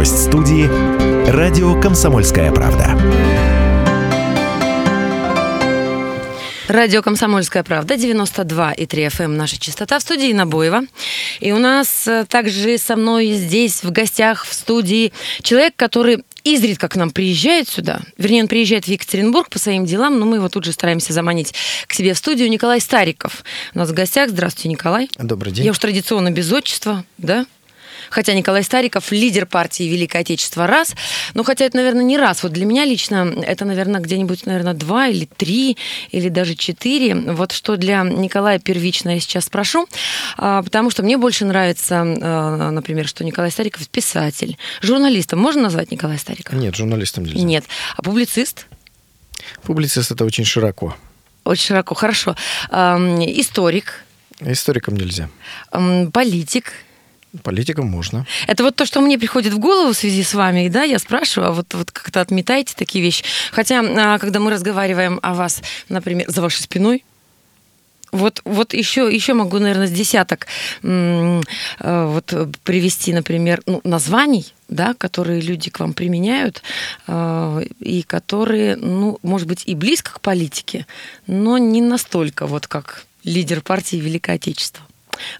Гость 0.00 0.28
студии 0.28 0.66
«Радио 1.30 1.78
Комсомольская 1.78 2.50
правда». 2.52 2.98
Радио 6.68 7.02
«Комсомольская 7.02 7.62
правда», 7.62 7.96
92,3 7.96 8.76
FM, 8.86 9.24
эм, 9.24 9.36
наша 9.36 9.60
частота, 9.60 9.98
в 9.98 10.02
студии 10.02 10.32
Набоева. 10.32 10.84
И 11.40 11.52
у 11.52 11.58
нас 11.58 12.08
э, 12.08 12.24
также 12.26 12.78
со 12.78 12.96
мной 12.96 13.32
здесь 13.32 13.82
в 13.82 13.90
гостях 13.90 14.46
в 14.46 14.54
студии 14.54 15.12
человек, 15.42 15.74
который 15.76 16.24
изредка 16.44 16.88
к 16.88 16.96
нам 16.96 17.10
приезжает 17.10 17.68
сюда. 17.68 18.00
Вернее, 18.16 18.44
он 18.44 18.48
приезжает 18.48 18.86
в 18.86 18.88
Екатеринбург 18.88 19.50
по 19.50 19.58
своим 19.58 19.84
делам, 19.84 20.18
но 20.18 20.24
мы 20.24 20.36
его 20.36 20.48
тут 20.48 20.64
же 20.64 20.72
стараемся 20.72 21.12
заманить 21.12 21.52
к 21.86 21.92
себе 21.92 22.14
в 22.14 22.16
студию. 22.16 22.48
Николай 22.48 22.80
Стариков 22.80 23.44
у 23.74 23.78
нас 23.78 23.90
в 23.90 23.92
гостях. 23.92 24.30
Здравствуйте, 24.30 24.70
Николай. 24.70 25.10
Добрый 25.18 25.52
день. 25.52 25.66
Я 25.66 25.72
уж 25.72 25.78
традиционно 25.78 26.30
без 26.30 26.50
отчества, 26.50 27.04
да? 27.18 27.44
Хотя 28.10 28.34
Николай 28.34 28.62
Стариков 28.62 29.10
лидер 29.12 29.46
партии 29.46 29.84
Великое 29.84 30.18
Отечество 30.18 30.66
раз, 30.66 30.94
но 31.34 31.44
хотя 31.44 31.64
это, 31.64 31.76
наверное, 31.76 32.04
не 32.04 32.18
раз. 32.18 32.42
Вот 32.42 32.52
для 32.52 32.66
меня 32.66 32.84
лично 32.84 33.32
это, 33.42 33.64
наверное, 33.64 34.00
где-нибудь, 34.00 34.46
наверное, 34.46 34.74
два 34.74 35.08
или 35.08 35.24
три, 35.24 35.76
или 36.10 36.28
даже 36.28 36.54
четыре. 36.56 37.14
Вот 37.14 37.52
что 37.52 37.76
для 37.76 38.02
Николая 38.02 38.58
первично 38.58 39.10
я 39.10 39.20
сейчас 39.20 39.44
спрошу, 39.44 39.86
а, 40.36 40.62
потому 40.62 40.90
что 40.90 41.02
мне 41.02 41.16
больше 41.16 41.44
нравится, 41.44 42.02
а, 42.02 42.70
например, 42.70 43.06
что 43.06 43.24
Николай 43.24 43.50
Стариков 43.50 43.88
писатель. 43.88 44.58
Журналистом 44.82 45.38
можно 45.38 45.62
назвать 45.62 45.90
Николая 45.90 46.18
Старикова? 46.18 46.58
Нет, 46.58 46.74
журналистом 46.74 47.24
нельзя. 47.24 47.40
Нет. 47.40 47.64
А 47.96 48.02
публицист? 48.02 48.66
Публицист 49.62 50.10
это 50.10 50.24
очень 50.24 50.44
широко. 50.44 50.96
Очень 51.44 51.68
широко, 51.68 51.94
хорошо. 51.94 52.36
Историк? 52.70 54.04
Историком 54.40 54.96
нельзя. 54.96 55.28
Политик? 56.12 56.72
Политикам 57.42 57.86
можно. 57.86 58.26
Это 58.48 58.64
вот 58.64 58.74
то, 58.74 58.84
что 58.84 59.00
мне 59.00 59.18
приходит 59.18 59.52
в 59.52 59.58
голову 59.58 59.92
в 59.92 59.96
связи 59.96 60.24
с 60.24 60.34
вами, 60.34 60.68
да, 60.68 60.82
я 60.82 60.98
спрашиваю, 60.98 61.50
а 61.50 61.52
вот, 61.52 61.72
вот 61.74 61.90
как-то 61.92 62.20
отметаете 62.20 62.74
такие 62.76 63.04
вещи. 63.04 63.24
Хотя, 63.52 63.80
а, 63.80 64.18
когда 64.18 64.40
мы 64.40 64.50
разговариваем 64.50 65.20
о 65.22 65.34
вас, 65.34 65.62
например, 65.88 66.28
за 66.28 66.42
вашей 66.42 66.62
спиной, 66.62 67.04
вот, 68.12 68.40
вот 68.44 68.74
еще, 68.74 69.08
еще 69.12 69.34
могу, 69.34 69.58
наверное, 69.58 69.86
с 69.86 69.92
десяток 69.92 70.46
э, 70.82 71.40
вот, 71.78 72.34
привести, 72.64 73.12
например, 73.12 73.62
ну, 73.66 73.80
названий, 73.84 74.52
да, 74.68 74.94
которые 74.94 75.40
люди 75.40 75.70
к 75.70 75.78
вам 75.78 75.94
применяют, 75.94 76.62
э, 77.06 77.62
и 77.78 78.02
которые, 78.02 78.74
ну, 78.74 79.18
может 79.22 79.46
быть, 79.46 79.62
и 79.66 79.76
близко 79.76 80.14
к 80.14 80.20
политике, 80.20 80.86
но 81.28 81.58
не 81.58 81.80
настолько, 81.80 82.46
вот 82.46 82.66
как 82.66 83.04
лидер 83.22 83.60
партии 83.60 83.96
Великое 83.96 84.36
Отечество. 84.36 84.84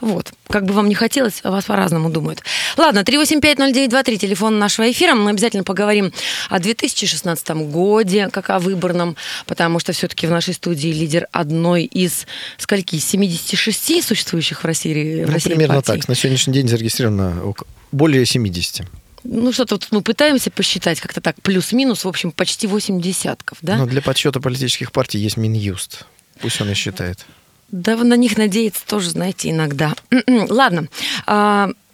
Вот. 0.00 0.32
Как 0.48 0.64
бы 0.64 0.72
вам 0.72 0.88
не 0.88 0.94
хотелось, 0.94 1.42
вас 1.42 1.64
по-разному 1.64 2.10
думают. 2.10 2.42
Ладно, 2.76 3.00
3850923, 3.00 4.16
телефон 4.16 4.58
нашего 4.58 4.90
эфира. 4.90 5.14
Мы 5.14 5.30
обязательно 5.30 5.64
поговорим 5.64 6.12
о 6.48 6.58
2016 6.58 7.48
годе, 7.48 8.28
как 8.28 8.50
о 8.50 8.58
выборном, 8.58 9.16
потому 9.46 9.78
что 9.78 9.92
все-таки 9.92 10.26
в 10.26 10.30
нашей 10.30 10.54
студии 10.54 10.88
лидер 10.88 11.26
одной 11.32 11.84
из 11.84 12.26
скольки? 12.58 12.98
76 12.98 14.04
существующих 14.04 14.62
в 14.62 14.64
России, 14.64 15.24
в 15.24 15.26
ну, 15.26 15.32
России 15.32 15.50
примерно 15.50 15.76
партий. 15.76 16.00
так. 16.00 16.08
На 16.08 16.14
сегодняшний 16.14 16.54
день 16.54 16.68
зарегистрировано 16.68 17.54
более 17.92 18.24
70. 18.24 18.82
Ну, 19.24 19.52
что-то 19.52 19.74
вот 19.74 19.88
мы 19.90 20.02
пытаемся 20.02 20.50
посчитать 20.50 21.00
как-то 21.00 21.20
так, 21.20 21.40
плюс-минус, 21.42 22.04
в 22.04 22.08
общем, 22.08 22.32
почти 22.32 22.66
8 22.66 23.00
десятков, 23.00 23.58
да? 23.60 23.76
Но 23.76 23.86
для 23.86 24.00
подсчета 24.00 24.40
политических 24.40 24.92
партий 24.92 25.18
есть 25.18 25.36
Минюст. 25.36 26.06
Пусть 26.40 26.60
он 26.60 26.70
и 26.70 26.74
считает. 26.74 27.26
Да, 27.72 27.96
на 27.96 28.14
них 28.14 28.36
надеяться 28.36 28.86
тоже, 28.86 29.10
знаете, 29.10 29.50
иногда. 29.50 29.94
Ладно. 30.26 30.88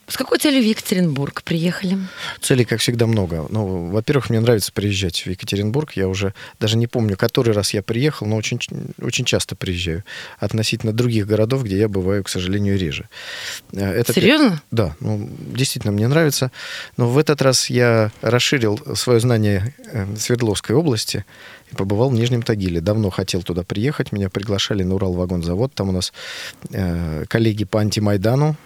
С 0.09 0.17
какой 0.17 0.39
целью 0.39 0.63
в 0.63 0.67
Екатеринбург 0.67 1.43
приехали? 1.43 1.99
Целей, 2.41 2.65
как 2.65 2.79
всегда, 2.81 3.07
много. 3.07 3.47
Ну, 3.49 3.91
во-первых, 3.91 4.31
мне 4.31 4.39
нравится 4.39 4.71
приезжать 4.73 5.27
в 5.27 5.31
Екатеринбург. 5.31 5.93
Я 5.95 6.07
уже 6.07 6.33
даже 6.61 6.77
не 6.77 6.87
помню, 6.87 7.17
который 7.17 7.53
раз 7.53 7.75
я 7.75 7.83
приехал, 7.83 8.27
но 8.27 8.37
очень, 8.37 8.61
очень 9.01 9.25
часто 9.25 9.57
приезжаю. 9.57 10.05
Относительно 10.39 10.93
других 10.93 11.27
городов, 11.27 11.65
где 11.65 11.79
я 11.79 11.89
бываю, 11.89 12.23
к 12.23 12.29
сожалению, 12.29 12.79
реже. 12.79 13.09
Э, 13.73 13.91
это 13.91 14.13
Серьезно? 14.13 14.63
Да, 14.71 14.95
ну, 15.01 15.29
действительно, 15.41 15.93
мне 15.93 16.07
нравится. 16.07 16.53
Но 16.97 17.09
в 17.09 17.19
этот 17.19 17.43
раз 17.43 17.69
я 17.69 18.13
расширил 18.23 18.81
свое 18.95 19.19
знание 19.19 19.75
э, 19.93 20.07
Свердловской 20.17 20.77
области 20.77 21.25
и 21.73 21.75
побывал 21.75 22.11
в 22.11 22.15
Нижнем 22.15 22.43
Тагиле. 22.43 22.81
Давно 22.81 23.11
хотел 23.11 23.43
туда 23.43 23.65
приехать. 23.65 24.13
Меня 24.13 24.31
приглашали 24.31 24.85
на 24.85 24.95
Урал-вагонзавод. 24.95 25.75
Там 25.75 25.89
у 25.89 25.93
нас 25.93 26.13
э, 26.71 27.25
коллеги 27.27 27.65
по 27.65 27.81
антимайдану. 27.81 28.57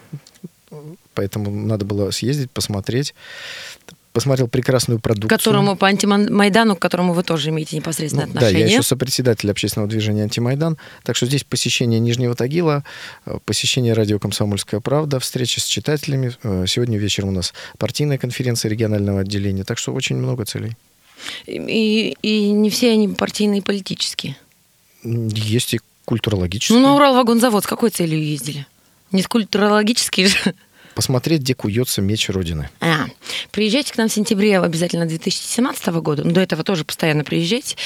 Поэтому 1.15 1.51
надо 1.51 1.85
было 1.85 2.11
съездить, 2.11 2.51
посмотреть 2.51 3.15
посмотрел 4.13 4.49
прекрасную 4.49 4.99
продукцию. 4.99 5.29
К 5.29 5.41
которому 5.41 5.77
по 5.77 5.87
антимайдану, 5.87 6.77
к 6.77 6.79
которому 6.79 7.13
вы 7.13 7.23
тоже 7.23 7.51
имеете 7.51 7.77
непосредственное 7.77 8.27
ну, 8.27 8.33
отношение. 8.33 8.65
Да, 8.65 8.69
я 8.69 8.73
еще 8.73 8.83
сопредседатель 8.83 9.51
общественного 9.51 9.89
движения 9.89 10.23
«Антимайдан». 10.25 10.79
Так 11.05 11.17
что 11.17 11.27
здесь 11.27 11.45
посещение 11.45 12.01
Нижнего 12.01 12.35
Тагила, 12.35 12.85
э, 13.27 13.39
посещение 13.45 13.93
радио 13.93 14.19
«Комсомольская 14.19 14.81
правда», 14.81 15.21
встречи 15.21 15.61
с 15.61 15.65
читателями. 15.65 16.33
Э, 16.43 16.65
сегодня 16.67 16.99
вечером 16.99 17.31
у 17.31 17.33
нас 17.33 17.55
партийная 17.79 18.19
конференция 18.19 18.69
регионального 18.69 19.21
отделения. 19.21 19.65
Так 19.65 19.79
что 19.79 19.93
очень 19.93 20.17
много 20.17 20.45
целей. 20.45 20.77
И, 21.47 22.17
и 22.23 22.51
не 22.51 22.71
все 22.71 22.93
они 22.93 23.09
партийные 23.09 23.61
и 23.61 23.63
политические. 23.63 24.37
Есть 25.05 25.75
и 25.75 25.81
культурологические. 26.05 26.79
Ну, 26.79 26.89
на 26.89 26.95
Урал-вагонзавод 26.95 27.65
с 27.65 27.67
какой 27.67 27.91
целью 27.91 28.23
ездили? 28.23 28.67
Не 29.13 29.23
культурологические 29.23 30.29
же? 30.29 30.55
Посмотреть, 30.95 31.43
где 31.43 31.55
куется 31.55 32.03
меч 32.03 32.29
Родины. 32.29 32.69
А, 32.81 33.07
приезжайте 33.51 33.93
к 33.93 33.97
нам 33.97 34.09
в 34.09 34.13
сентябре 34.13 34.59
обязательно 34.59 35.07
2017 35.07 35.87
года. 35.87 36.25
До 36.25 36.41
этого 36.41 36.65
тоже 36.65 36.85
постоянно 36.85 37.25
приезжайте. 37.25 37.77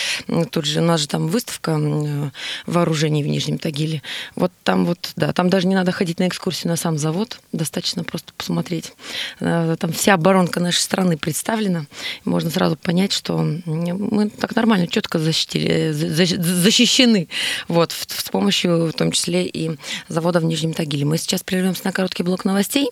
Тут 0.51 0.65
же 0.65 0.81
у 0.81 0.85
нас 0.85 1.01
же 1.01 1.09
там 1.09 1.29
выставка 1.29 2.33
вооружений 2.67 3.23
в 3.23 3.27
Нижнем 3.27 3.59
Тагиле. 3.59 4.03
Вот 4.35 4.53
там 4.63 4.85
вот, 4.85 5.13
да, 5.17 5.33
там 5.33 5.51
даже 5.51 5.67
не 5.67 5.75
надо 5.75 5.93
ходить 5.93 6.19
на 6.19 6.29
экскурсию 6.29 6.71
на 6.71 6.77
сам 6.77 6.99
завод, 6.99 7.39
достаточно 7.53 8.05
просто 8.05 8.33
посмотреть. 8.37 8.93
Э, 9.41 9.77
там 9.79 9.93
вся 9.93 10.15
оборонка 10.15 10.61
нашей 10.61 10.81
страны 10.81 11.17
представлена. 11.17 11.87
Можно 12.25 12.51
сразу 12.51 12.77
понять, 12.77 13.13
что 13.13 13.39
мы 13.39 14.31
так 14.31 14.57
нормально, 14.57 14.87
четко 14.87 15.19
защитили, 15.19 15.93
защищены 15.93 17.29
вот, 17.69 17.93
с 17.93 18.31
помощью 18.31 18.87
в 18.87 18.93
том 18.93 19.13
числе 19.13 19.47
и 19.47 19.77
завода 20.09 20.41
в 20.41 20.45
Нижнем 20.45 20.73
Тагиле. 20.73 21.05
Мы 21.05 21.19
сейчас 21.19 21.43
прервемся 21.43 21.83
на 21.85 21.93
короткий 21.93 22.23
блок 22.23 22.45
новостей 22.45 22.91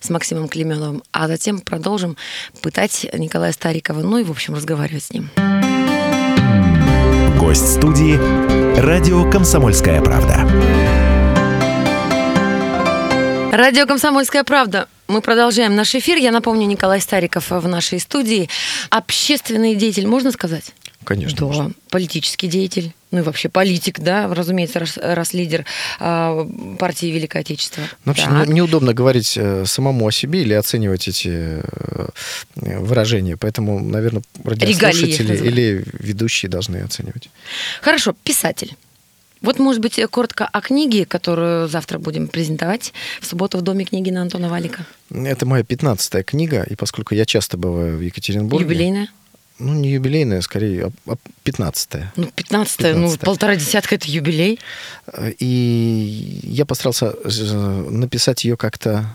с 0.00 0.10
Максимом 0.10 0.48
Клеменовым, 0.48 1.02
а 1.12 1.28
затем 1.28 1.60
продолжим 1.60 2.16
пытать 2.62 3.06
Николая 3.12 3.52
Старикова, 3.52 4.00
ну 4.00 4.18
и, 4.18 4.24
в 4.24 4.30
общем, 4.30 4.54
разговаривать 4.54 5.04
с 5.04 5.12
ним. 5.12 5.30
Гость 7.38 7.74
студии 7.74 8.16
«Радио 8.80 9.30
Комсомольская 9.30 10.02
правда». 10.02 10.48
Радио 13.52 13.86
«Комсомольская 13.86 14.44
правда». 14.44 14.88
Мы 15.08 15.20
продолжаем 15.20 15.76
наш 15.76 15.94
эфир. 15.94 16.18
Я 16.18 16.32
напомню, 16.32 16.66
Николай 16.66 17.00
Стариков 17.00 17.50
в 17.50 17.68
нашей 17.68 18.00
студии. 18.00 18.50
Общественный 18.90 19.76
деятель, 19.76 20.06
можно 20.06 20.32
сказать? 20.32 20.72
Конечно. 21.04 21.38
Да, 21.38 21.46
можно. 21.46 21.72
политический 21.90 22.48
деятель, 22.48 22.92
ну 23.10 23.20
и 23.20 23.22
вообще 23.22 23.48
политик, 23.48 24.00
да, 24.00 24.32
разумеется, 24.32 24.80
раз, 24.80 24.96
раз 24.96 25.32
лидер 25.32 25.64
э, 26.00 26.46
партии 26.78 27.06
Великое 27.06 27.40
Отечество. 27.40 27.82
Ну, 28.04 28.12
вообще 28.12 28.26
не, 28.28 28.54
неудобно 28.54 28.94
говорить 28.94 29.34
э, 29.36 29.64
самому 29.66 30.06
о 30.06 30.10
себе 30.10 30.42
или 30.42 30.54
оценивать 30.54 31.08
эти 31.08 31.28
э, 31.30 32.08
выражения, 32.56 33.36
поэтому, 33.36 33.80
наверное, 33.80 34.22
радиослушатели 34.44 35.36
или 35.36 35.84
ведущие 35.98 36.50
должны 36.50 36.78
оценивать. 36.78 37.30
Хорошо, 37.80 38.14
писатель. 38.24 38.74
Вот, 39.42 39.58
может 39.58 39.80
быть, 39.80 40.00
коротко 40.10 40.46
о 40.46 40.60
книге, 40.60 41.04
которую 41.04 41.68
завтра 41.68 41.98
будем 41.98 42.26
презентовать 42.26 42.92
в 43.20 43.26
субботу 43.26 43.58
в 43.58 43.62
Доме 43.62 43.84
книги 43.84 44.10
на 44.10 44.22
Антона 44.22 44.48
Валика. 44.48 44.86
Это 45.10 45.46
моя 45.46 45.62
пятнадцатая 45.62 46.22
книга, 46.22 46.62
и 46.62 46.74
поскольку 46.74 47.14
я 47.14 47.26
часто 47.26 47.56
бываю 47.56 47.98
в 47.98 48.00
Екатеринбурге... 48.00 48.64
Юбилейная? 48.64 49.08
Ну, 49.58 49.72
не 49.72 49.90
юбилейная, 49.90 50.42
скорее, 50.42 50.92
а 51.06 51.16
15-е. 51.44 52.12
Ну, 52.16 52.30
15-е, 52.36 52.94
ну, 52.94 53.16
полтора 53.16 53.56
десятка– 53.56 53.94
это 53.96 54.10
юбилей. 54.10 54.60
И 55.38 56.40
я 56.42 56.66
постарался 56.66 57.14
э, 57.24 57.88
написать 57.90 58.44
ее 58.44 58.56
как-то 58.56 59.06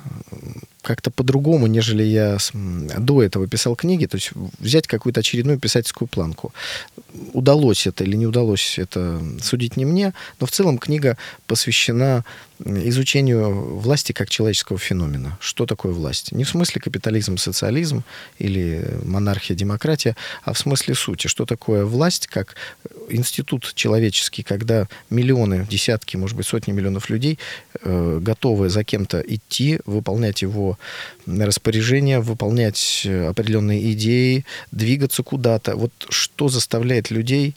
как-то 0.82 1.12
по-другому, 1.12 1.68
нежели 1.68 2.04
я 2.04 2.38
до 2.54 3.24
этого 3.24 3.48
писал 3.48 3.76
книги, 3.76 4.06
то 4.06 4.16
есть 4.16 4.32
взять 4.60 4.88
какую-то 4.88 5.20
очередную 5.20 5.60
писательскую 5.60 6.08
планку. 6.08 6.54
Удалось 7.34 7.88
это 7.88 8.04
или 8.04 8.16
не 8.16 8.28
удалось 8.28 8.80
это 8.80 9.22
судить 9.42 9.78
не 9.78 9.86
мне, 9.86 10.14
но 10.40 10.48
в 10.48 10.52
целом 10.52 10.78
книга 10.78 11.18
посвящена 11.46 12.24
изучению 12.66 13.78
власти 13.80 14.12
как 14.12 14.30
человеческого 14.30 14.78
феномена. 14.78 15.38
Что 15.40 15.66
такое 15.66 15.94
власть? 15.94 16.32
Не 16.32 16.44
в 16.44 16.50
смысле 16.50 16.82
капитализм, 16.82 17.38
социализм 17.38 18.04
или 18.40 18.88
монархия, 19.04 19.56
демократия, 19.56 20.16
а 20.44 20.54
в 20.54 20.58
смысле 20.58 20.96
сути. 20.96 21.28
Что 21.28 21.46
такое 21.46 21.86
власть 21.86 22.28
как 22.28 22.56
институт 23.10 23.72
человеческий, 23.76 24.44
когда 24.44 24.88
миллионы, 25.10 25.68
десятки, 25.70 26.18
может 26.18 26.38
быть, 26.38 26.46
сотни 26.46 26.72
миллионов 26.72 27.10
людей 27.10 27.40
э, 27.82 28.20
готовы 28.22 28.70
за 28.70 28.84
кем-то 28.84 29.22
идти, 29.22 29.80
выполнять 29.86 30.42
его 30.42 30.71
распоряжения, 31.26 32.20
выполнять 32.20 33.06
определенные 33.06 33.92
идеи, 33.94 34.46
двигаться 34.72 35.24
куда-то. 35.24 35.76
Вот 35.76 35.92
что 36.10 36.50
заставляет 36.50 37.12
людей 37.12 37.56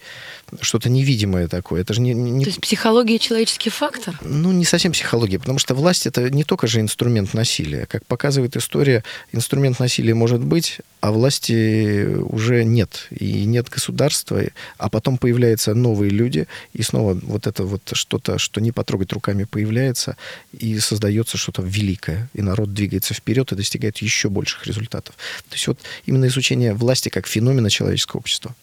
что-то 0.60 0.88
невидимое 0.88 1.48
такое. 1.48 1.80
Это 1.80 1.94
же 1.94 2.00
не, 2.00 2.14
не... 2.14 2.44
То 2.44 2.50
есть 2.50 2.60
психология 2.60 3.18
человеческий 3.18 3.70
фактор? 3.70 4.18
Ну, 4.22 4.52
не 4.52 4.64
совсем 4.64 4.92
психология, 4.92 5.38
потому 5.38 5.58
что 5.58 5.74
власть 5.74 6.06
это 6.06 6.30
не 6.30 6.44
только 6.44 6.66
же 6.66 6.80
инструмент 6.80 7.34
насилия. 7.34 7.86
Как 7.86 8.06
показывает 8.06 8.56
история, 8.56 9.02
инструмент 9.32 9.80
насилия 9.80 10.14
может 10.14 10.40
быть, 10.40 10.78
а 11.00 11.10
власти 11.10 12.06
уже 12.06 12.64
нет. 12.64 13.08
И 13.10 13.44
нет 13.44 13.68
государства, 13.68 14.42
а 14.78 14.88
потом 14.88 15.18
появляются 15.18 15.74
новые 15.74 16.10
люди, 16.10 16.46
и 16.72 16.82
снова 16.82 17.18
вот 17.22 17.46
это 17.46 17.64
вот 17.64 17.82
что-то, 17.92 18.38
что 18.38 18.60
не 18.60 18.72
потрогать 18.72 19.12
руками, 19.12 19.44
появляется, 19.44 20.16
и 20.52 20.78
создается 20.78 21.36
что-то 21.36 21.62
великое. 21.62 22.30
И 22.32 22.42
народ 22.42 22.72
двигается 22.72 23.03
вперед 23.12 23.52
и 23.52 23.56
достигает 23.56 23.98
еще 23.98 24.30
больших 24.30 24.66
результатов. 24.66 25.16
То 25.50 25.54
есть 25.54 25.66
вот 25.66 25.78
именно 26.06 26.26
изучение 26.28 26.72
власти 26.72 27.10
как 27.10 27.26
феномена 27.26 27.68
человеческого 27.68 28.20
общества. 28.20 28.54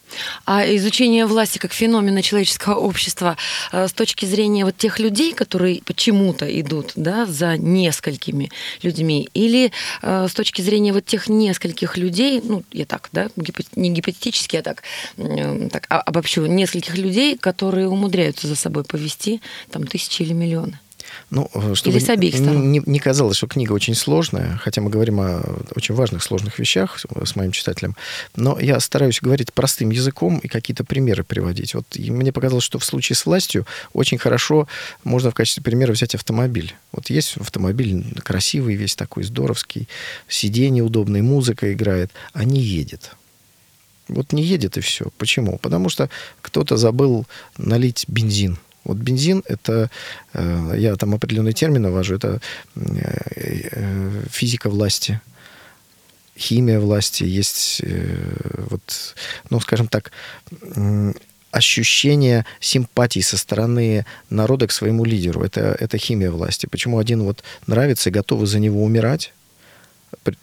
А 0.45 0.65
изучение 0.75 1.25
власти 1.25 1.57
как 1.57 1.73
феномена 1.73 2.21
человеческого 2.21 2.75
общества 2.75 3.37
э, 3.71 3.87
с 3.87 3.93
точки 3.93 4.25
зрения 4.25 4.65
вот 4.65 4.77
тех 4.77 4.99
людей, 4.99 5.33
которые 5.33 5.81
почему-то 5.83 6.45
идут 6.59 6.93
да, 6.95 7.25
за 7.25 7.57
несколькими 7.57 8.51
людьми, 8.81 9.29
или 9.33 9.71
э, 10.01 10.27
с 10.27 10.33
точки 10.33 10.61
зрения 10.61 10.93
вот 10.93 11.05
тех 11.05 11.29
нескольких 11.29 11.97
людей, 11.97 12.41
ну, 12.43 12.63
я 12.71 12.85
так, 12.85 13.09
да, 13.11 13.29
не 13.75 13.89
гипотетически, 13.89 14.55
я 14.55 14.61
так, 14.61 14.83
так 15.71 15.85
обобщу, 15.89 16.45
нескольких 16.45 16.97
людей, 16.97 17.37
которые 17.37 17.87
умудряются 17.87 18.47
за 18.47 18.55
собой 18.55 18.83
повести 18.83 19.41
там 19.69 19.85
тысячи 19.85 20.23
или 20.23 20.33
миллионы? 20.33 20.79
Ну, 21.31 21.49
э, 21.53 21.75
чтобы 21.75 21.95
Или 21.95 22.03
с 22.03 22.09
обеих 22.09 22.35
сторон? 22.35 22.71
Не, 22.73 22.81
не 22.85 22.99
казалось, 22.99 23.37
что 23.37 23.47
книга 23.47 23.71
очень 23.71 23.95
сложная, 23.95 24.57
хотя 24.57 24.81
мы 24.81 24.89
говорим 24.89 25.21
о 25.21 25.41
очень 25.75 25.95
важных, 25.95 26.23
сложных 26.23 26.59
вещах 26.59 26.99
с 26.99 27.35
моим 27.37 27.53
читателем, 27.53 27.95
но 28.35 28.59
я 28.59 28.77
стараюсь 28.81 29.21
говорить 29.21 29.53
простым 29.53 29.91
языком 29.91 30.39
и 30.39 30.49
какие-то 30.49 30.83
примеры 30.83 31.23
приводить. 31.23 31.73
Вот 31.73 31.85
мне 31.95 32.33
показалось, 32.33 32.65
что 32.65 32.79
в 32.79 32.85
случае 32.85 33.15
с 33.15 33.25
властью 33.25 33.65
очень 33.93 34.17
хорошо 34.17 34.67
можно 35.05 35.31
в 35.31 35.33
качестве 35.33 35.63
примера 35.63 35.93
взять 35.93 36.15
автомобиль. 36.15 36.75
Вот 36.91 37.09
есть 37.09 37.37
автомобиль 37.37 38.03
красивый, 38.23 38.75
весь 38.75 38.97
такой 38.97 39.23
здоровский, 39.23 39.87
сиденье 40.27 40.83
удобное, 40.83 41.23
музыка 41.23 41.71
играет, 41.71 42.11
а 42.33 42.43
не 42.43 42.59
едет. 42.59 43.15
Вот 44.09 44.33
не 44.33 44.43
едет 44.43 44.75
и 44.75 44.81
все. 44.81 45.05
Почему? 45.17 45.57
Потому 45.59 45.87
что 45.87 46.09
кто-то 46.41 46.75
забыл 46.75 47.25
налить 47.57 48.03
бензин 48.09 48.57
вот 48.83 48.97
бензин– 48.97 49.43
это, 49.47 49.89
э, 50.33 50.73
я 50.77 50.95
там 50.95 51.13
определенный 51.13 51.53
термин 51.53 51.83
навожу, 51.83 52.15
это 52.15 52.39
э, 52.75 52.81
э, 53.71 54.23
физика 54.31 54.69
власти, 54.69 55.21
химия 56.37 56.79
власти, 56.79 57.23
есть 57.23 57.83
вот, 58.69 59.15
ну, 59.49 59.59
скажем 59.59 59.87
так, 59.87 60.11
ощущение 61.51 62.45
симпатии 62.59 63.19
со 63.19 63.37
стороны 63.37 64.05
народа 64.29 64.67
к 64.67 64.71
своему 64.71 65.05
лидеру. 65.05 65.43
Это, 65.43 65.75
это 65.79 65.97
химия 65.97 66.31
власти. 66.31 66.65
Почему 66.65 66.97
один 66.97 67.23
вот 67.23 67.43
нравится 67.67 68.09
и 68.09 68.13
готовы 68.13 68.47
за 68.47 68.59
него 68.59 68.83
умирать, 68.83 69.33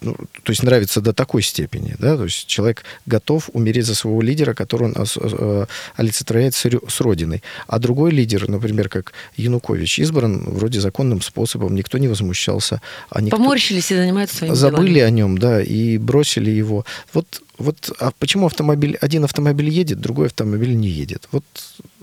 ну, 0.01 0.15
то 0.43 0.49
есть 0.51 0.63
нравится 0.63 1.01
до 1.01 1.13
такой 1.13 1.41
степени, 1.41 1.95
да, 1.99 2.17
то 2.17 2.25
есть 2.25 2.47
человек 2.47 2.83
готов 3.05 3.49
умереть 3.53 3.85
за 3.85 3.95
своего 3.95 4.21
лидера, 4.21 4.53
который 4.53 4.91
он 4.91 4.95
э, 4.97 5.65
олицетворяет 5.95 6.55
с 6.55 7.01
родиной. 7.01 7.43
А 7.67 7.79
другой 7.79 8.11
лидер, 8.11 8.49
например, 8.49 8.89
как 8.89 9.13
Янукович, 9.37 9.99
избран 9.99 10.43
вроде 10.45 10.81
законным 10.81 11.21
способом, 11.21 11.75
никто 11.75 11.97
не 11.97 12.07
возмущался. 12.07 12.81
А 13.09 13.21
никто... 13.21 13.37
Поморщились 13.37 13.91
и 13.91 13.95
занимаются 13.95 14.37
своими 14.37 14.55
Забыли 14.55 14.95
делами. 14.95 15.07
о 15.07 15.09
нем, 15.11 15.37
да, 15.37 15.61
и 15.61 15.97
бросили 15.97 16.49
его. 16.49 16.85
Вот 17.13 17.41
вот 17.59 17.91
а 17.99 18.11
почему 18.17 18.45
автомобиль, 18.45 18.97
один 19.01 19.25
автомобиль 19.25 19.69
едет, 19.69 19.99
другой 19.99 20.27
автомобиль 20.27 20.75
не 20.75 20.87
едет? 20.87 21.27
Вот 21.31 21.43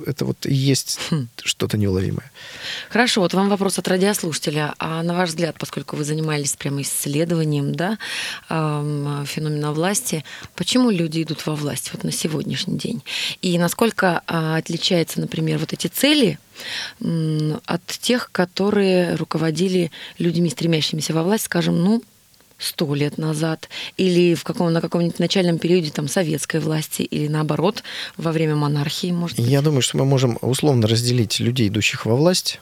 это 0.06 0.26
вот 0.26 0.44
и 0.44 0.54
есть 0.54 0.98
хм. 1.10 1.28
что-то 1.42 1.78
неуловимое. 1.78 2.30
Хорошо, 2.90 3.22
вот 3.22 3.32
вам 3.32 3.48
вопрос 3.48 3.78
от 3.78 3.88
радиослушателя. 3.88 4.74
А 4.78 5.02
на 5.02 5.14
ваш 5.14 5.30
взгляд, 5.30 5.56
поскольку 5.58 5.96
вы 5.96 6.04
занимались 6.04 6.54
прямо 6.56 6.82
исследованием 6.82 7.74
да, 7.74 7.98
феномена 8.48 9.72
власти, 9.72 10.24
почему 10.54 10.90
люди 10.90 11.22
идут 11.22 11.44
во 11.46 11.54
власть 11.54 11.90
вот 11.92 12.04
на 12.04 12.12
сегодняшний 12.12 12.76
день? 12.76 13.02
И 13.40 13.58
насколько 13.58 14.22
а, 14.26 14.56
отличаются, 14.56 15.20
например, 15.20 15.58
вот 15.58 15.72
эти 15.72 15.86
цели 15.86 16.38
от 17.66 17.86
тех, 17.86 18.30
которые 18.32 19.14
руководили 19.14 19.90
людьми, 20.18 20.50
стремящимися 20.50 21.12
во 21.12 21.22
власть, 21.22 21.44
скажем, 21.44 21.82
ну, 21.82 22.02
сто 22.58 22.94
лет 22.94 23.18
назад, 23.18 23.68
или 23.96 24.34
в 24.34 24.44
каком, 24.44 24.72
на 24.72 24.80
каком-нибудь 24.80 25.18
начальном 25.18 25.58
периоде 25.58 25.90
там, 25.90 26.08
советской 26.08 26.60
власти, 26.60 27.02
или 27.02 27.28
наоборот, 27.28 27.82
во 28.16 28.32
время 28.32 28.56
монархии, 28.56 29.12
может 29.12 29.38
быть? 29.38 29.46
Я 29.46 29.62
думаю, 29.62 29.82
что 29.82 29.98
мы 29.98 30.04
можем 30.04 30.38
условно 30.40 30.86
разделить 30.86 31.40
людей, 31.40 31.68
идущих 31.68 32.06
во 32.06 32.16
власть, 32.16 32.60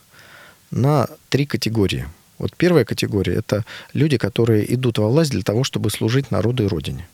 на 0.71 1.09
три 1.29 1.47
категории. 1.47 2.07
Вот 2.39 2.57
первая 2.57 2.85
категория– 2.85 3.35
это 3.37 3.65
люди, 3.93 4.19
которые 4.19 4.75
идут 4.75 4.99
во 4.99 5.09
власть 5.09 5.31
для 5.31 5.43
того, 5.43 5.63
чтобы 5.63 5.91
служить 5.91 6.31
народу 6.31 6.65
и 6.65 6.67
родине. 6.67 7.09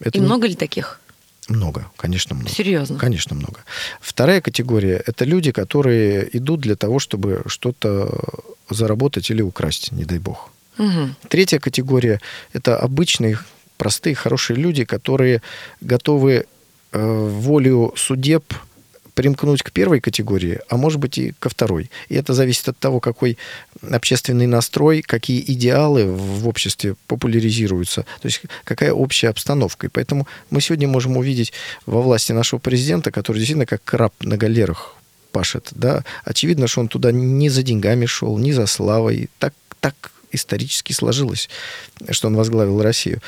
Это 0.00 0.18
и 0.18 0.20
не... 0.20 0.26
много 0.26 0.46
ли 0.46 0.54
таких? 0.54 1.00
Много, 1.48 1.86
конечно, 1.96 2.34
много. 2.34 2.50
Серьезно? 2.50 2.98
Конечно, 2.98 3.34
много. 3.36 3.64
Вторая 4.00 4.40
категория– 4.40 5.02
это 5.06 5.24
люди, 5.24 5.52
которые 5.52 6.28
идут 6.36 6.60
для 6.60 6.76
того, 6.76 6.98
чтобы 6.98 7.42
что-то 7.46 8.10
заработать 8.68 9.30
или 9.30 9.42
украсть, 9.42 9.92
не 9.92 10.04
дай 10.04 10.18
бог. 10.18 10.50
Угу. 10.78 11.10
Третья 11.28 11.58
категория– 11.58 12.20
это 12.52 12.76
обычные, 12.78 13.38
простые, 13.76 14.14
хорошие 14.14 14.56
люди, 14.56 14.84
которые 14.84 15.42
готовы 15.80 16.46
э, 16.92 17.28
волю 17.28 17.94
судеб 17.96 18.44
примкнуть 19.16 19.62
к 19.62 19.72
первой 19.72 20.00
категории, 20.00 20.60
а 20.68 20.76
может 20.76 21.00
быть 21.00 21.16
и 21.16 21.32
ко 21.38 21.48
второй. 21.48 21.90
И 22.10 22.14
это 22.14 22.34
зависит 22.34 22.68
от 22.68 22.78
того, 22.78 23.00
какой 23.00 23.38
общественный 23.90 24.46
настрой, 24.46 25.00
какие 25.00 25.40
идеалы 25.40 26.04
в 26.04 26.46
обществе 26.46 26.96
популяризируются, 27.06 28.02
то 28.02 28.26
есть 28.26 28.42
какая 28.64 28.92
общая 28.92 29.28
обстановка. 29.28 29.86
И 29.86 29.90
поэтому 29.90 30.28
мы 30.50 30.60
сегодня 30.60 30.86
можем 30.86 31.16
увидеть 31.16 31.54
во 31.86 32.02
власти 32.02 32.32
нашего 32.32 32.58
президента, 32.58 33.10
который 33.10 33.38
действительно 33.38 33.64
как 33.64 33.82
краб 33.84 34.12
на 34.20 34.36
галерах 34.36 34.96
пашет. 35.32 35.70
Да? 35.70 36.04
Очевидно, 36.24 36.66
что 36.66 36.80
он 36.80 36.88
туда 36.88 37.10
не 37.10 37.48
за 37.48 37.62
деньгами 37.62 38.04
шел, 38.04 38.36
не 38.36 38.52
за 38.52 38.66
славой. 38.66 39.30
Так, 39.38 39.54
так 39.80 40.12
исторически 40.32 40.92
сложилось, 40.92 41.48
что 42.10 42.28
он 42.28 42.36
возглавил 42.36 42.82
Россию. 42.82 43.20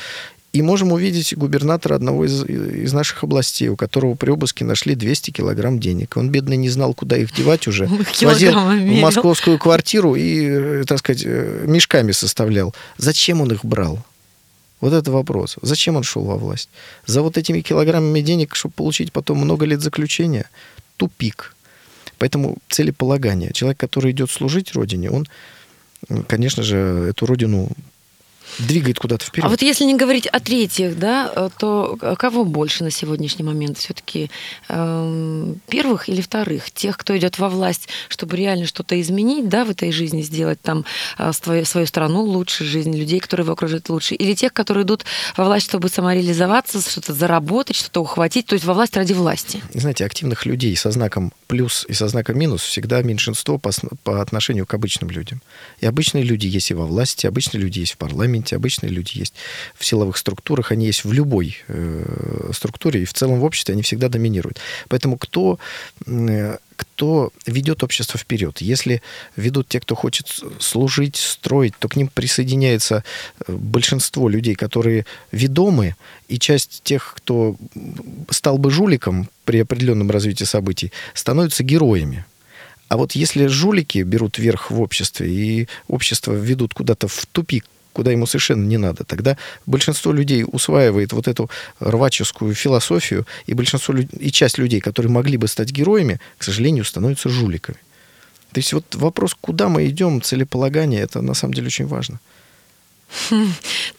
И 0.51 0.63
можем 0.63 0.91
увидеть 0.91 1.37
губернатора 1.37 1.95
одного 1.95 2.25
из, 2.25 2.43
из 2.43 2.91
наших 2.91 3.23
областей, 3.23 3.67
у 3.67 3.75
которого 3.75 4.15
при 4.15 4.31
обыске 4.31 4.65
нашли 4.65 4.95
200 4.95 5.29
килограмм 5.29 5.79
денег. 5.79 6.17
Он, 6.17 6.29
бедный, 6.29 6.57
не 6.57 6.69
знал, 6.69 6.95
куда 6.95 7.17
их 7.17 7.31
девать 7.35 7.67
уже. 7.67 7.87
Возил 8.21 8.53
в 8.53 8.99
московскую 8.99 9.59
квартиру 9.59 10.15
и, 10.15 10.47
э, 10.49 10.83
так 10.87 10.99
сказать, 10.99 11.21
э, 11.23 11.65
мешками 11.67 12.13
составлял. 12.13 12.73
Зачем 12.97 13.41
он 13.41 13.51
их 13.51 13.63
брал? 13.63 14.03
Вот 14.81 14.93
это 14.93 15.11
вопрос. 15.11 15.57
Зачем 15.61 15.97
он 15.97 16.03
шел 16.03 16.23
во 16.23 16.35
власть? 16.35 16.69
За 17.05 17.21
вот 17.21 17.37
этими 17.37 17.61
килограммами 17.61 18.21
денег, 18.21 18.55
чтобы 18.55 18.73
получить 18.73 19.11
потом 19.11 19.37
много 19.37 19.65
лет 19.65 19.81
заключения? 19.81 20.49
Тупик. 20.97 21.55
Поэтому 22.17 22.57
целеполагание. 22.69 23.51
Человек, 23.53 23.77
который 23.77 24.11
идет 24.11 24.31
служить 24.31 24.73
Родине, 24.73 25.11
он 25.11 25.27
конечно 26.27 26.63
же, 26.63 27.07
эту 27.09 27.25
родину 27.25 27.69
двигает 28.57 28.99
куда-то 28.99 29.25
вперед. 29.25 29.45
А 29.45 29.49
вот 29.49 29.61
если 29.61 29.83
не 29.85 29.95
говорить 29.95 30.27
о 30.27 30.39
третьих, 30.39 30.97
да, 30.97 31.31
э, 31.35 31.49
то 31.57 31.97
кого 32.17 32.45
больше 32.45 32.83
на 32.83 32.91
сегодняшний 32.91 33.43
момент 33.43 33.77
все-таки 33.77 34.29
э, 34.67 35.53
первых 35.69 36.09
или 36.09 36.21
вторых? 36.21 36.71
Тех, 36.71 36.97
кто 36.97 37.17
идет 37.17 37.39
во 37.39 37.49
власть, 37.49 37.89
чтобы 38.07 38.37
реально 38.37 38.65
что-то 38.65 38.99
изменить, 38.99 39.49
да, 39.49 39.65
в 39.65 39.69
этой 39.69 39.91
жизни 39.91 40.21
сделать 40.21 40.61
там 40.61 40.85
э, 41.17 41.31
свою, 41.33 41.65
свою 41.65 41.87
страну 41.87 42.23
лучше, 42.23 42.63
жизнь 42.63 42.95
людей, 42.95 43.19
которые 43.19 43.45
его 43.45 43.53
окружают 43.53 43.89
лучше, 43.89 44.15
или 44.15 44.33
тех, 44.33 44.53
которые 44.53 44.83
идут 44.83 45.05
во 45.37 45.45
власть, 45.45 45.65
чтобы 45.65 45.89
самореализоваться, 45.89 46.81
что-то 46.81 47.13
заработать, 47.13 47.75
что-то 47.75 48.01
ухватить, 48.01 48.45
то 48.45 48.53
есть 48.53 48.65
во 48.65 48.73
власть 48.73 48.95
ради 48.95 49.13
власти. 49.13 49.61
Знаете, 49.73 50.05
активных 50.05 50.45
людей 50.45 50.75
со 50.75 50.91
знаком 50.91 51.31
плюс 51.47 51.85
и 51.87 51.93
со 51.93 52.07
знаком 52.07 52.37
минус 52.37 52.61
всегда 52.61 53.01
меньшинство 53.01 53.57
по, 53.57 53.71
по 54.03 54.21
отношению 54.21 54.65
к 54.65 54.73
обычным 54.73 55.09
людям. 55.09 55.41
И 55.79 55.85
обычные 55.85 56.23
люди 56.23 56.47
есть 56.47 56.71
и 56.71 56.73
во 56.73 56.85
власти, 56.85 57.27
обычные 57.27 57.61
люди 57.61 57.79
есть 57.79 57.93
в 57.93 57.97
парламенте, 57.97 58.38
парламенте, 58.39 58.55
обычные 58.55 58.91
люди 58.91 59.19
есть 59.19 59.33
в 59.75 59.85
силовых 59.85 60.17
структурах, 60.17 60.71
они 60.71 60.85
есть 60.85 61.05
в 61.05 61.13
любой 61.13 61.57
э, 61.67 62.51
структуре, 62.53 63.01
и 63.01 63.05
в 63.05 63.13
целом 63.13 63.39
в 63.39 63.43
обществе 63.43 63.73
они 63.73 63.81
всегда 63.81 64.09
доминируют. 64.09 64.59
Поэтому 64.87 65.17
кто 65.17 65.57
э, 66.07 66.57
кто 66.75 67.31
ведет 67.45 67.83
общество 67.83 68.17
вперед. 68.17 68.61
Если 68.61 69.01
ведут 69.35 69.67
те, 69.67 69.79
кто 69.79 69.95
хочет 69.95 70.27
служить, 70.59 71.17
строить, 71.17 71.73
то 71.79 71.89
к 71.89 71.97
ним 71.97 72.07
присоединяется 72.07 73.03
э, 73.47 73.51
большинство 73.51 74.29
людей, 74.29 74.55
которые 74.55 75.05
ведомы, 75.31 75.95
и 76.29 76.37
часть 76.37 76.81
тех, 76.83 77.15
кто 77.17 77.55
стал 78.29 78.57
бы 78.57 78.71
жуликом 78.71 79.27
при 79.45 79.61
определенном 79.61 80.11
развитии 80.11 80.45
событий, 80.45 80.91
становятся 81.13 81.63
героями. 81.63 82.23
А 82.89 82.95
вот 82.97 83.15
если 83.15 83.47
жулики 83.47 84.03
берут 84.03 84.39
верх 84.39 84.71
в 84.71 84.81
обществе, 84.81 85.27
и 85.27 85.67
общество 85.87 86.33
ведут 86.33 86.73
куда-то 86.73 87.07
в 87.07 87.25
тупик, 87.31 87.65
куда 87.99 88.11
ему 88.11 88.25
совершенно 88.25 88.65
не 88.65 88.77
надо. 88.77 89.03
Тогда 89.03 89.35
большинство 89.65 90.13
людей 90.13 90.45
усваивает 90.49 91.11
вот 91.11 91.27
эту 91.27 91.49
рваческую 91.81 92.55
философию, 92.55 93.25
и 93.45 93.53
большинство 93.53 93.93
и 93.93 94.31
часть 94.31 94.57
людей, 94.57 94.79
которые 94.79 95.11
могли 95.11 95.35
бы 95.35 95.49
стать 95.49 95.71
героями, 95.71 96.21
к 96.37 96.43
сожалению, 96.45 96.85
становятся 96.85 97.27
жуликами. 97.27 97.77
То 98.53 98.59
есть 98.59 98.71
вот 98.71 98.95
вопрос, 98.95 99.35
куда 99.41 99.67
мы 99.67 99.85
идем, 99.87 100.21
целеполагание, 100.21 101.01
это 101.01 101.21
на 101.21 101.33
самом 101.33 101.55
деле 101.55 101.67
очень 101.67 101.87
важно. 101.87 102.21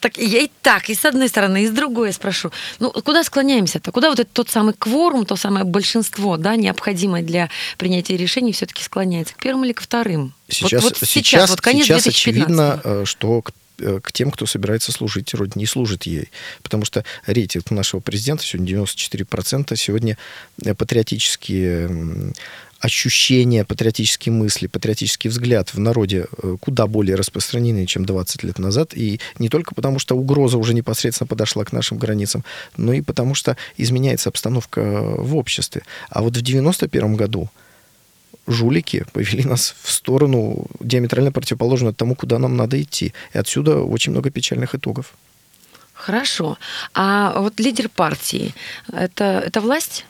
Так 0.01 0.17
я 0.17 0.41
и 0.41 0.51
так, 0.63 0.89
и 0.89 0.95
с 0.95 1.05
одной 1.05 1.29
стороны, 1.29 1.65
и 1.65 1.67
с 1.67 1.71
другой 1.71 2.09
я 2.09 2.13
спрошу. 2.15 2.51
Ну, 2.79 2.91
куда 2.91 3.23
склоняемся-то? 3.23 3.93
Куда 3.93 4.09
вот 4.09 4.21
этот 4.21 4.33
тот 4.33 4.49
самый 4.49 4.73
кворум, 4.73 5.27
то 5.27 5.37
самое 5.37 5.65
большинство, 5.65 6.39
да, 6.39 6.57
необходимое 6.57 7.23
для 7.23 7.51
принятия 7.77 8.17
решений, 8.17 8.53
все-таки 8.53 8.83
склоняется? 8.83 9.35
К 9.35 9.39
первым 9.43 9.65
или 9.65 9.73
ко 9.73 9.83
вторым? 9.83 10.33
Сейчас, 10.49 10.83
вот, 10.83 11.01
вот 11.01 11.09
сейчас, 11.09 11.11
сейчас, 11.11 11.51
вот 11.51 11.61
конец 11.61 11.85
сейчас 11.85 12.07
очевидно, 12.07 12.81
э, 12.83 13.03
что 13.05 13.43
к 13.43 13.53
к 14.03 14.13
тем, 14.13 14.31
кто 14.31 14.47
собирается 14.47 14.93
служить 14.93 15.35
Родине, 15.35 15.63
не 15.63 15.67
служит 15.67 16.05
ей. 16.05 16.31
Потому 16.63 16.85
что 16.85 17.05
рейтинг 17.27 17.71
нашего 17.71 18.01
президента 18.01 18.45
сегодня 18.45 18.75
94%. 18.75 19.77
Сегодня 19.77 20.19
э, 20.65 20.75
патриотические 20.75 22.33
ощущения, 22.81 23.65
патриотические 23.65 24.33
мысли, 24.33 24.67
патриотический 24.67 25.29
взгляд 25.29 25.75
в 25.75 25.79
народе 25.79 26.27
э, 26.43 26.57
куда 26.61 26.87
более 26.87 27.15
распространены, 27.15 27.87
чем 27.87 28.07
20 28.07 28.43
лет 28.43 28.59
назад. 28.59 28.95
И 28.95 29.21
не 29.39 29.49
только 29.49 29.75
потому, 29.75 29.99
что 29.99 30.17
угроза 30.17 30.57
уже 30.57 30.73
непосредственно 30.73 31.29
подошла 31.29 31.65
к 31.65 31.73
нашим 31.73 31.99
границам, 31.99 32.43
но 32.77 32.93
и 32.93 33.03
потому, 33.03 33.35
что 33.35 33.57
изменяется 33.77 34.31
обстановка 34.31 34.81
в 35.03 35.37
обществе. 35.37 35.83
А 36.09 36.23
вот 36.23 36.37
в 36.37 36.43
91 36.43 37.17
году 37.17 37.51
жулики 38.47 39.05
повели 39.13 39.45
нас 39.45 39.75
в 39.83 39.91
сторону 39.91 40.67
диаметрально 40.81 41.33
противоположную 41.33 41.95
тому, 41.95 42.15
куда 42.15 42.39
нам 42.39 42.57
надо 42.57 42.81
идти. 42.81 43.13
И 43.35 43.39
отсюда 43.39 43.83
очень 43.83 44.13
много 44.13 44.31
печальных 44.31 44.75
итогов. 44.75 45.15
Хорошо. 45.93 46.57
А 46.95 47.39
вот 47.41 47.61
лидер 47.61 47.89
партии 47.89 48.55
это, 48.93 49.25
это 49.47 49.61
власть? 49.61 50.07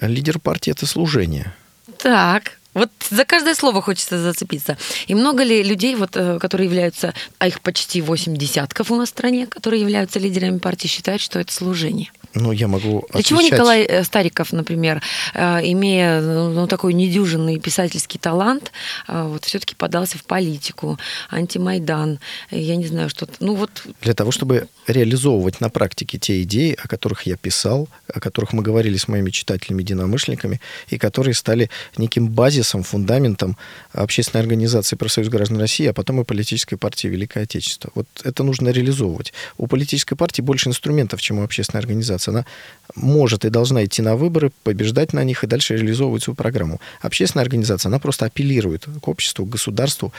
Лидер 0.00 0.38
партии 0.38 0.70
это 0.70 0.86
служение. 0.86 1.52
Так, 1.98 2.58
вот 2.74 2.90
за 3.10 3.24
каждое 3.24 3.54
слово 3.54 3.82
хочется 3.82 4.18
зацепиться. 4.18 4.78
И 5.06 5.14
много 5.14 5.42
ли 5.42 5.62
людей, 5.62 5.94
вот, 5.94 6.16
э, 6.16 6.38
которые 6.38 6.66
являются, 6.66 7.12
а 7.38 7.46
их 7.46 7.60
почти 7.60 8.00
8 8.00 8.36
десятков 8.36 8.90
у 8.90 8.96
нас 8.96 9.08
в 9.08 9.12
стране, 9.12 9.46
которые 9.46 9.82
являются 9.82 10.18
лидерами 10.18 10.58
партии, 10.58 10.88
считают, 10.88 11.20
что 11.20 11.38
это 11.38 11.52
служение? 11.52 12.10
Ну, 12.34 12.50
я 12.52 12.66
могу 12.66 13.06
Для 13.12 13.22
чего 13.22 13.42
Николай 13.42 13.82
э, 13.82 14.04
Стариков, 14.04 14.52
например, 14.52 15.02
э, 15.34 15.60
имея 15.64 16.22
ну, 16.22 16.66
такой 16.66 16.94
недюжинный 16.94 17.58
писательский 17.58 18.18
талант, 18.18 18.72
вот 19.06 19.44
все-таки 19.44 19.74
подался 19.74 20.16
в 20.16 20.24
политику, 20.24 20.98
антимайдан, 21.30 22.20
я 22.50 22.76
не 22.76 22.86
знаю, 22.86 23.10
что-то. 23.10 23.32
Ну 23.40 23.54
вот. 23.54 23.70
Для 24.00 24.14
того, 24.14 24.30
чтобы 24.30 24.68
реализовывать 24.86 25.60
на 25.60 25.68
практике 25.68 26.18
те 26.18 26.42
идеи, 26.42 26.76
о 26.82 26.88
которых 26.88 27.26
я 27.26 27.36
писал, 27.36 27.88
о 28.12 28.20
которых 28.20 28.52
мы 28.52 28.62
говорили 28.62 28.96
с 28.96 29.08
моими 29.08 29.30
читателями, 29.30 29.82
единомышленниками, 29.82 30.60
и 30.88 30.98
которые 30.98 31.34
стали 31.34 31.68
неким 31.96 32.28
базисом, 32.28 32.61
фундаментом 32.62 33.56
общественной 33.92 34.42
организации 34.42 34.96
«Профсоюз 34.96 35.28
граждан 35.28 35.58
России», 35.58 35.86
а 35.86 35.92
потом 35.92 36.20
и 36.20 36.24
политической 36.24 36.76
партии 36.76 37.08
«Великое 37.08 37.44
Отечество». 37.44 37.90
Вот 37.94 38.06
это 38.24 38.42
нужно 38.42 38.70
реализовывать. 38.70 39.32
У 39.58 39.66
политической 39.66 40.16
партии 40.16 40.42
больше 40.42 40.68
инструментов, 40.68 41.20
чем 41.20 41.38
у 41.38 41.42
общественной 41.42 41.80
организации. 41.80 42.30
Она 42.30 42.46
может 42.94 43.44
и 43.44 43.50
должна 43.50 43.84
идти 43.84 44.02
на 44.02 44.16
выборы, 44.16 44.52
побеждать 44.62 45.12
на 45.12 45.24
них 45.24 45.44
и 45.44 45.46
дальше 45.46 45.76
реализовывать 45.76 46.22
свою 46.22 46.36
программу. 46.36 46.80
Общественная 47.00 47.44
организация, 47.44 47.88
она 47.88 47.98
просто 47.98 48.26
апеллирует 48.26 48.86
к 49.00 49.08
обществу, 49.08 49.44
к 49.46 49.50
государству, 49.50 50.12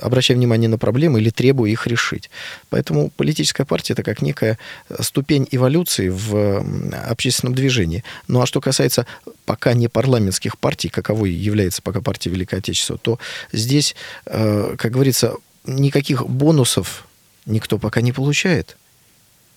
обращая 0.00 0.36
внимание 0.36 0.68
на 0.68 0.78
проблемы 0.78 1.20
или 1.20 1.30
требуя 1.30 1.70
их 1.70 1.86
решить. 1.86 2.30
Поэтому 2.70 3.10
политическая 3.10 3.64
партия 3.64 3.94
это 3.94 4.02
как 4.02 4.22
некая 4.22 4.58
ступень 5.00 5.46
эволюции 5.50 6.08
в 6.08 6.64
общественном 7.08 7.54
движении. 7.54 8.04
Ну 8.26 8.40
а 8.40 8.46
что 8.46 8.60
касается 8.60 9.06
пока 9.44 9.72
не 9.72 9.88
парламентских 9.88 10.58
партий, 10.58 10.88
каковой 10.88 11.30
является 11.30 11.77
пока 11.82 12.00
партия 12.00 12.30
Великое 12.30 12.58
Отечество, 12.58 12.98
то 12.98 13.18
здесь, 13.52 13.94
э, 14.26 14.74
как 14.76 14.92
говорится, 14.92 15.34
никаких 15.64 16.26
бонусов 16.26 17.06
никто 17.46 17.78
пока 17.78 18.00
не 18.00 18.12
получает. 18.12 18.76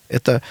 Это 0.09 0.41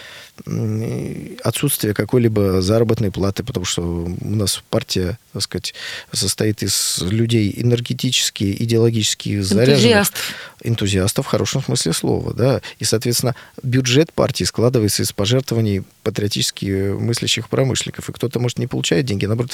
отсутствие 1.43 1.95
какой-либо 1.95 2.61
заработной 2.63 3.11
платы, 3.11 3.43
потому 3.43 3.67
что 3.67 3.83
у 3.83 4.35
нас 4.35 4.63
партия, 4.71 5.19
так 5.33 5.43
сказать, 5.43 5.75
состоит 6.13 6.63
из 6.63 6.99
людей 7.03 7.55
энергетически, 7.57 8.57
идеологически 8.61 9.41
заряженных. 9.41 9.81
Энтузиастов. 9.81 10.35
Энтузиастов 10.63 11.27
в 11.27 11.29
хорошем 11.29 11.63
смысле 11.63 11.93
слова, 11.93 12.35
да. 12.35 12.61
И, 12.79 12.85
соответственно, 12.85 13.35
бюджет 13.63 14.13
партии 14.13 14.45
складывается 14.45 15.03
из 15.03 15.13
пожертвований 15.13 15.83
патриотически 16.03 16.93
мыслящих 16.93 17.49
промышленников. 17.49 18.09
И 18.09 18.13
кто-то, 18.13 18.41
может, 18.41 18.59
не 18.59 18.67
получает 18.67 19.07
деньги, 19.07 19.25
а 19.25 19.29
наоборот, 19.29 19.53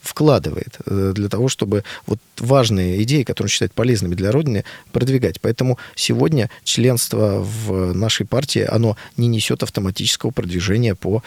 вкладывает 0.00 0.78
э, 0.86 1.12
для 1.14 1.28
того, 1.28 1.48
чтобы 1.48 1.84
вот 2.06 2.18
важные 2.38 3.02
идеи, 3.02 3.22
которые 3.22 3.46
он 3.46 3.50
считает 3.50 3.72
полезными 3.72 4.14
для 4.14 4.30
Родины, 4.32 4.64
продвигать. 4.92 5.40
Поэтому 5.40 5.78
сегодня 5.94 6.50
членство 6.64 7.40
в 7.40 7.94
нашей 7.94 8.26
партии, 8.26 8.66
оно 8.68 8.96
не 9.16 9.28
несет 9.28 9.62
автоматического 9.62 10.23
логического 10.24 10.30
продвижения 10.30 10.94
по 10.94 11.22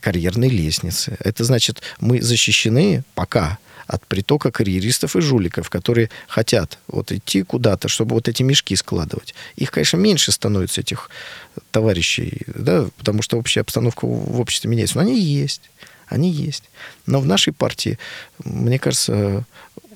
карьерной 0.00 0.48
лестнице. 0.48 1.16
Это 1.24 1.44
значит, 1.44 1.82
мы 2.00 2.20
защищены 2.22 3.02
пока 3.14 3.58
от 3.86 4.06
притока 4.06 4.50
карьеристов 4.50 5.16
и 5.16 5.20
жуликов, 5.20 5.70
которые 5.70 6.10
хотят 6.28 6.78
вот 6.88 7.12
идти 7.12 7.42
куда-то, 7.42 7.88
чтобы 7.88 8.14
вот 8.14 8.28
эти 8.28 8.44
мешки 8.44 8.76
складывать. 8.76 9.34
Их, 9.56 9.70
конечно, 9.70 9.98
меньше 9.98 10.32
становится, 10.32 10.80
этих 10.80 11.10
товарищей, 11.70 12.42
да, 12.46 12.86
потому 12.98 13.22
что 13.22 13.38
общая 13.38 13.62
обстановка 13.62 14.06
в 14.06 14.40
обществе 14.40 14.70
меняется. 14.70 14.96
Но 14.96 15.02
они 15.02 15.18
есть. 15.18 15.62
Они 16.10 16.30
есть. 16.30 16.64
Но 17.06 17.20
в 17.20 17.26
нашей 17.26 17.52
партии, 17.52 17.98
мне 18.44 18.78
кажется, 18.78 19.44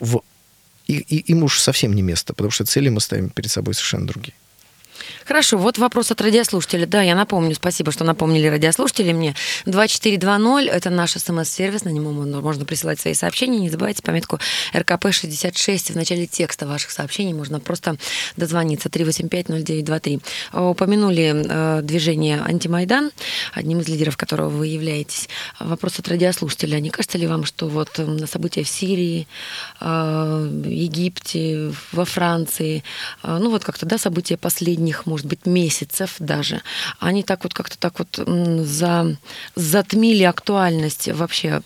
в... 0.00 0.22
и, 0.88 0.94
и, 0.94 1.32
им 1.32 1.42
уж 1.42 1.60
совсем 1.60 1.92
не 1.92 2.02
место, 2.02 2.32
потому 2.32 2.50
что 2.50 2.64
цели 2.64 2.90
мы 2.90 3.00
ставим 3.00 3.28
перед 3.28 3.50
собой 3.50 3.74
совершенно 3.74 4.06
другие. 4.06 4.34
Хорошо, 5.24 5.58
вот 5.58 5.78
вопрос 5.78 6.10
от 6.10 6.20
радиослушателя. 6.20 6.86
Да, 6.86 7.02
я 7.02 7.14
напомню, 7.14 7.54
спасибо, 7.54 7.92
что 7.92 8.04
напомнили 8.04 8.46
радиослушатели 8.46 9.12
мне. 9.12 9.34
2420– 9.66 10.68
это 10.72 10.90
наш 10.90 11.12
смс-сервис, 11.12 11.84
на 11.84 11.90
него 11.90 12.12
можно 12.12 12.64
присылать 12.64 13.00
свои 13.00 13.14
сообщения. 13.14 13.58
Не 13.58 13.70
забывайте 13.70 14.02
пометку 14.02 14.38
РКП-66 14.74 15.92
в 15.92 15.96
начале 15.96 16.26
текста 16.26 16.66
ваших 16.66 16.90
сообщений. 16.90 17.32
Можно 17.32 17.60
просто 17.60 17.96
дозвониться 18.36 18.88
385-0923. 18.88 20.22
Упомянули 20.52 21.44
э, 21.48 21.80
движение 21.82 22.40
«Антимайдан», 22.40 23.10
одним 23.52 23.80
из 23.80 23.88
лидеров 23.88 24.16
которого 24.16 24.48
вы 24.48 24.66
являетесь. 24.66 25.28
Вопрос 25.60 25.98
от 25.98 26.08
радиослушателя. 26.08 26.78
Не 26.80 26.90
кажется 26.90 27.18
ли 27.18 27.26
вам, 27.26 27.44
что 27.44 27.68
вот 27.68 27.98
э, 27.98 28.04
на 28.04 28.26
события 28.26 28.64
в 28.64 28.68
Сирии, 28.68 29.26
э, 29.80 30.62
Египте, 30.66 31.72
во 31.92 32.04
Франции, 32.04 32.82
ну 33.22 33.50
вот 33.50 33.64
как-то, 33.64 33.86
да, 33.86 33.98
события 33.98 34.36
последних, 34.36 34.91
может 35.06 35.26
быть, 35.26 35.46
месяцев 35.46 36.16
даже, 36.18 36.62
они 36.98 37.22
так 37.22 37.44
вот 37.44 37.54
как-то 37.54 37.78
так 37.78 37.98
вот 37.98 38.20
за, 38.66 39.16
затмили 39.54 40.22
актуальность 40.22 41.08
вообще 41.08 41.62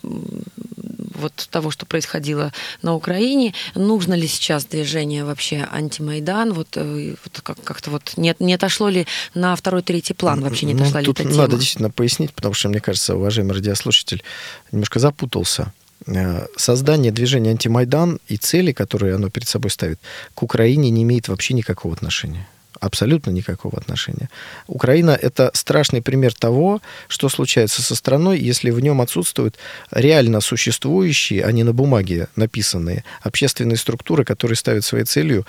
вот 1.17 1.33
того, 1.49 1.71
что 1.71 1.85
происходило 1.85 2.53
на 2.81 2.93
Украине. 2.93 3.53
Нужно 3.75 4.13
ли 4.13 4.27
сейчас 4.27 4.65
движение 4.65 5.25
вообще 5.25 5.67
антимайдан? 5.71 6.53
Вот, 6.53 6.69
э, 6.75 7.15
вот 7.23 7.41
как-то 7.63 7.91
вот 7.91 8.13
не, 8.17 8.35
не 8.39 8.53
отошло 8.53 8.89
ли 8.89 9.07
на 9.33 9.55
второй, 9.55 9.81
третий 9.81 10.13
план 10.13 10.41
вообще 10.41 10.65
не 10.65 10.73
отошла 10.73 10.95
ну, 10.95 10.99
ли 10.99 11.05
тут 11.05 11.19
эта 11.19 11.29
тема? 11.29 11.41
Надо 11.41 11.57
действительно 11.57 11.89
пояснить, 11.89 12.33
потому 12.33 12.53
что, 12.53 12.69
мне 12.69 12.79
кажется, 12.79 13.15
уважаемый 13.15 13.53
радиослушатель 13.53 14.23
немножко 14.71 14.99
запутался. 14.99 15.73
Э, 16.05 16.45
создание 16.55 17.11
движения 17.11 17.51
антимайдан 17.51 18.19
и 18.27 18.37
цели, 18.37 18.71
которые 18.71 19.15
оно 19.15 19.29
перед 19.29 19.47
собой 19.47 19.71
ставит, 19.71 19.99
к 20.35 20.43
Украине 20.43 20.89
не 20.89 21.03
имеет 21.03 21.27
вообще 21.27 21.53
никакого 21.53 21.93
отношения 21.93 22.47
абсолютно 22.81 23.31
никакого 23.31 23.77
отношения. 23.77 24.29
Украина– 24.67 25.11
это 25.21 25.51
страшный 25.53 26.01
пример 26.01 26.33
того, 26.33 26.81
что 27.07 27.29
случается 27.29 27.81
со 27.81 27.95
страной, 27.95 28.39
если 28.39 28.71
в 28.71 28.79
нем 28.79 29.01
отсутствуют 29.01 29.57
реально 29.91 30.41
существующие, 30.41 31.43
а 31.43 31.51
не 31.51 31.63
на 31.63 31.73
бумаге 31.73 32.27
написанные, 32.35 33.03
общественные 33.21 33.77
структуры, 33.77 34.23
которые 34.23 34.55
ставят 34.55 34.83
своей 34.83 35.05
целью 35.05 35.45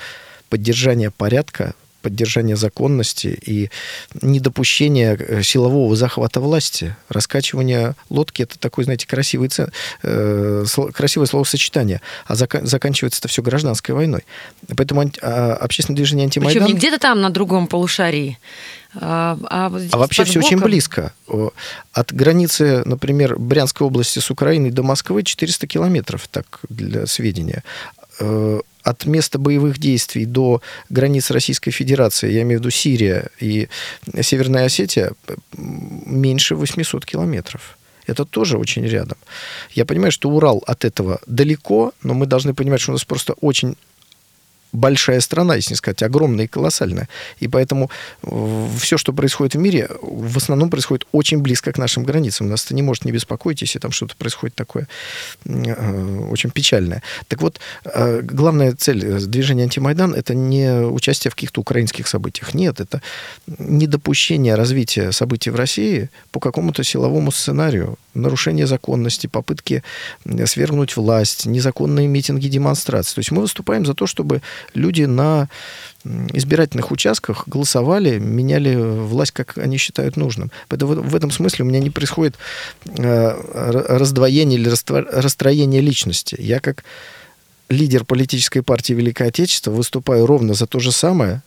поддержание 0.49 1.11
порядка, 1.11 1.75
поддержание 2.03 2.57
законности 2.57 3.27
и 3.27 3.71
недопущение 4.23 5.17
э, 5.19 5.43
силового 5.43 5.97
захвата 5.97 6.41
власти. 6.41 6.97
Раскачивание 7.09 7.95
лодки– 8.11 8.43
это 8.45 8.59
такое, 8.59 8.85
знаете, 8.85 9.07
красивый, 9.07 9.51
э, 10.03 10.65
красивое 10.95 11.27
словосочетание, 11.27 12.01
а 12.27 12.35
зак, 12.35 12.61
заканчивается 12.63 13.21
это 13.21 13.29
все 13.29 13.43
гражданской 13.43 13.95
войной. 13.95 14.25
Поэтому 14.77 15.01
анти, 15.01 15.19
а, 15.23 15.55
общественное 15.55 15.97
движение 15.97 16.25
антимайдан... 16.25 16.63
Причем 16.63 16.75
не 16.75 16.79
где-то 16.79 16.99
там 16.99 17.21
на 17.21 17.31
другом 17.31 17.67
полушарии, 17.67 18.39
а, 18.95 19.39
а, 19.51 19.67
а 19.93 19.99
вообще 19.99 20.25
все 20.25 20.39
очень 20.39 20.59
близко. 20.59 21.13
От 21.93 22.13
границы, 22.13 22.83
например, 22.85 23.39
Брянской 23.39 23.87
области 23.87 24.19
с 24.19 24.31
Украиной 24.31 24.71
до 24.71 24.83
Москвы 24.83 25.23
400 25.23 25.67
километров, 25.67 26.29
так 26.29 26.61
для 26.69 27.07
сведения. 27.07 27.63
От 28.89 29.05
места 29.07 29.39
боевых 29.39 29.79
действий 29.79 30.25
до 30.25 30.63
границ 30.89 31.31
Российской 31.31 31.73
Федерации, 31.73 32.33
я 32.33 32.41
имею 32.41 32.59
в 32.59 32.63
виду 32.63 32.71
Сирия 32.71 33.29
и 33.39 33.69
Северная 34.23 34.65
Осетия, 34.65 35.13
меньше 35.57 36.55
800 36.55 37.05
километров. 37.05 37.77
Это 38.07 38.25
тоже 38.25 38.57
очень 38.57 38.87
рядом. 38.87 39.19
Я 39.73 39.85
понимаю, 39.85 40.11
что 40.11 40.31
Урал 40.31 40.63
от 40.67 40.87
этого 40.87 41.21
далеко, 41.27 41.93
но 42.03 42.15
мы 42.15 42.25
должны 42.25 42.55
понимать, 42.55 42.81
что 42.81 42.93
у 42.93 42.95
нас 42.95 43.05
просто 43.05 43.35
очень 43.35 43.77
большая 44.73 45.21
страна, 45.21 45.55
если 45.57 45.73
не 45.73 45.77
сказать, 45.77 46.03
огромная 46.03 46.45
и 46.45 46.49
колоссальная. 46.49 47.09
И 47.41 47.49
поэтому 47.49 47.91
все, 48.79 48.99
что 48.99 49.13
происходит 49.13 49.55
в 49.55 49.59
мире, 49.59 49.89
в 50.03 50.37
основном 50.37 50.71
происходит 50.71 51.07
очень 51.13 51.39
близко 51.39 51.73
к 51.73 51.79
нашим 51.79 52.05
границам. 52.05 52.49
Нас 52.49 52.65
это 52.65 52.75
не 52.75 52.83
может 52.83 53.05
не 53.05 53.13
беспокоить, 53.13 53.63
если 53.63 53.79
там 53.79 53.93
что-то 53.93 54.17
происходит 54.17 54.55
такое 54.55 54.89
э, 55.45 56.29
очень 56.31 56.51
печальное. 56.51 57.03
Так 57.29 57.43
вот, 57.43 57.61
э, 57.85 58.21
главная 58.23 58.73
цель 58.73 59.05
э, 59.05 59.19
движения 59.21 59.65
«Антимайдан»— 59.65 60.15
это 60.15 60.35
не 60.35 60.81
участие 60.81 61.31
в 61.31 61.35
каких-то 61.35 61.61
украинских 61.61 62.07
событиях. 62.07 62.55
Нет, 62.55 62.81
это 62.81 63.01
недопущение 63.47 64.55
развития 64.55 65.13
событий 65.13 65.51
в 65.51 65.57
России 65.57 66.11
по 66.31 66.41
какому-то 66.41 66.85
силовому 66.85 67.33
сценарию, 67.33 67.97
нарушение 68.15 68.67
законности, 68.67 69.27
попытки 69.27 69.83
свергнуть 70.47 70.97
власть, 70.97 71.47
незаконные 71.47 72.07
митинги, 72.07 72.49
демонстрации. 72.49 73.15
То 73.15 73.19
есть 73.21 73.31
мы 73.31 73.43
выступаем 73.43 73.87
за 73.87 73.95
то, 73.95 74.07
чтобы 74.07 74.43
люди 74.75 75.03
на 75.03 75.49
избирательных 76.05 76.91
участках 76.91 77.49
голосовали, 77.49 78.19
меняли 78.19 78.75
власть, 78.77 79.33
как 79.33 79.59
они 79.59 79.77
считают 79.77 80.17
нужным. 80.17 80.51
Поэтому 80.69 80.95
в 80.95 81.15
этом 81.15 81.31
смысле 81.31 81.65
у 81.65 81.69
меня 81.69 81.81
не 81.81 81.91
происходит 81.91 82.37
э, 82.87 83.97
раздвоение 83.99 84.59
или 84.59 84.69
расстроение 84.69 85.81
личности. 85.81 86.37
Я 86.39 86.61
как 86.61 86.85
лидер 87.69 88.05
политической 88.05 88.63
партии 88.63 88.95
Великое 88.95 89.29
Отечество 89.29 89.71
выступаю 89.71 90.27
ровно 90.27 90.55
за 90.55 90.67
то 90.67 90.81
же 90.81 90.93
самое, 90.93 91.43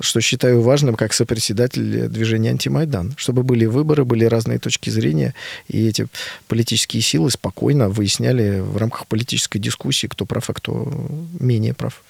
что 0.00 0.20
считаю 0.20 0.62
важным 0.62 0.94
как 0.94 1.12
сопредседатель 1.12 2.08
движения 2.08 2.50
«Антимайдан», 2.50 3.14
чтобы 3.16 3.42
были 3.42 3.66
выборы, 3.66 4.04
были 4.04 4.24
разные 4.24 4.58
точки 4.58 4.90
зрения, 4.90 5.34
и 5.68 5.86
эти 5.86 6.06
политические 6.46 7.02
силы 7.02 7.30
спокойно 7.30 7.88
выясняли 7.88 8.60
в 8.60 8.76
рамках 8.76 9.06
политической 9.06 9.58
дискуссии, 9.58 10.06
кто 10.06 10.24
прав, 10.24 10.48
а 10.48 10.54
кто 10.54 10.90
менее 11.38 11.74
прав. 11.74 12.02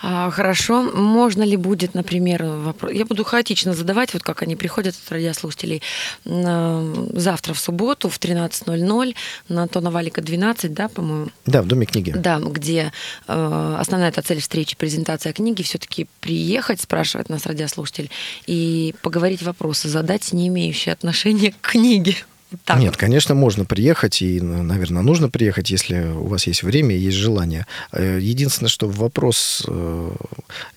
А, 0.00 0.30
хорошо. 0.30 0.82
Можно 0.82 1.42
ли 1.42 1.56
будет, 1.56 1.94
например, 1.94 2.44
вопрос... 2.44 2.92
Я 2.92 3.04
буду 3.04 3.24
хаотично 3.24 3.74
задавать, 3.74 4.12
вот 4.12 4.22
как 4.22 4.42
они 4.42 4.56
приходят 4.56 4.94
от 4.94 5.12
радиослушателей. 5.12 5.82
Завтра 6.24 7.54
в 7.54 7.58
субботу 7.58 8.08
в 8.08 8.18
13.00 8.18 9.14
на 9.48 9.62
Антона 9.62 9.90
Валика 9.90 10.20
12, 10.22 10.72
да, 10.72 10.88
по-моему? 10.88 11.28
Да, 11.46 11.62
в 11.62 11.66
Доме 11.66 11.86
книги. 11.86 12.10
Да, 12.10 12.38
где 12.38 12.92
э, 13.26 13.76
основная 13.78 14.08
эта 14.08 14.22
цель 14.22 14.40
встречи, 14.40 14.76
презентация 14.76 15.32
книги, 15.32 15.62
все-таки 15.62 16.06
приехать, 16.20 16.80
спрашивает 16.80 17.28
нас 17.28 17.46
радиослушатель, 17.46 18.10
и 18.46 18.94
поговорить 19.02 19.42
вопросы, 19.42 19.88
задать 19.88 20.32
не 20.32 20.48
имеющие 20.48 20.92
отношения 20.92 21.52
к 21.60 21.70
книге. 21.72 22.16
Так. 22.64 22.78
Нет, 22.78 22.96
конечно, 22.96 23.34
можно 23.34 23.64
приехать, 23.64 24.22
и, 24.22 24.40
наверное, 24.40 25.02
нужно 25.02 25.28
приехать, 25.28 25.70
если 25.70 26.12
у 26.12 26.26
вас 26.26 26.46
есть 26.46 26.62
время 26.62 26.94
и 26.94 26.98
есть 26.98 27.16
желание. 27.16 27.66
Э, 27.92 28.18
единственное, 28.20 28.70
что 28.70 28.88
вопрос 28.88 29.64
э, 29.68 30.10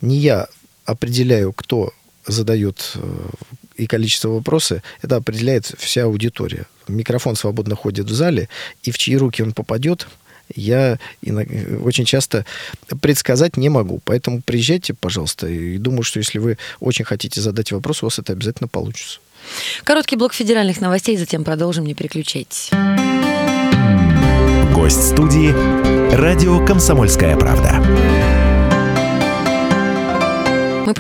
не 0.01 0.17
я 0.17 0.47
определяю, 0.85 1.53
кто 1.53 1.93
задает 2.27 2.91
э, 2.95 3.29
и 3.77 3.87
количество 3.87 4.29
вопросов, 4.29 4.81
это 5.01 5.15
определяет 5.15 5.73
вся 5.77 6.03
аудитория. 6.03 6.65
Микрофон 6.89 7.35
свободно 7.35 7.75
ходит 7.75 8.07
в 8.07 8.13
зале, 8.13 8.49
и 8.83 8.91
в 8.91 8.97
чьи 8.97 9.15
руки 9.15 9.41
он 9.41 9.53
попадет, 9.53 10.07
я 10.53 10.99
очень 11.83 12.03
часто 12.03 12.45
предсказать 13.01 13.55
не 13.55 13.69
могу. 13.69 14.01
Поэтому 14.03 14.41
приезжайте, 14.41 14.93
пожалуйста, 14.93 15.47
и 15.47 15.77
думаю, 15.77 16.03
что 16.03 16.19
если 16.19 16.39
вы 16.39 16.57
очень 16.81 17.05
хотите 17.05 17.39
задать 17.39 17.71
вопрос, 17.71 18.03
у 18.03 18.07
вас 18.07 18.19
это 18.19 18.33
обязательно 18.33 18.67
получится. 18.67 19.19
Короткий 19.83 20.15
блок 20.15 20.33
федеральных 20.33 20.81
новостей, 20.81 21.17
затем 21.17 21.43
продолжим, 21.43 21.85
не 21.85 21.93
переключайтесь. 21.93 22.71
Гость 24.73 25.09
студии 25.09 25.53
«Радио 26.15 26.65
Комсомольская 26.65 27.37
правда». 27.37 28.50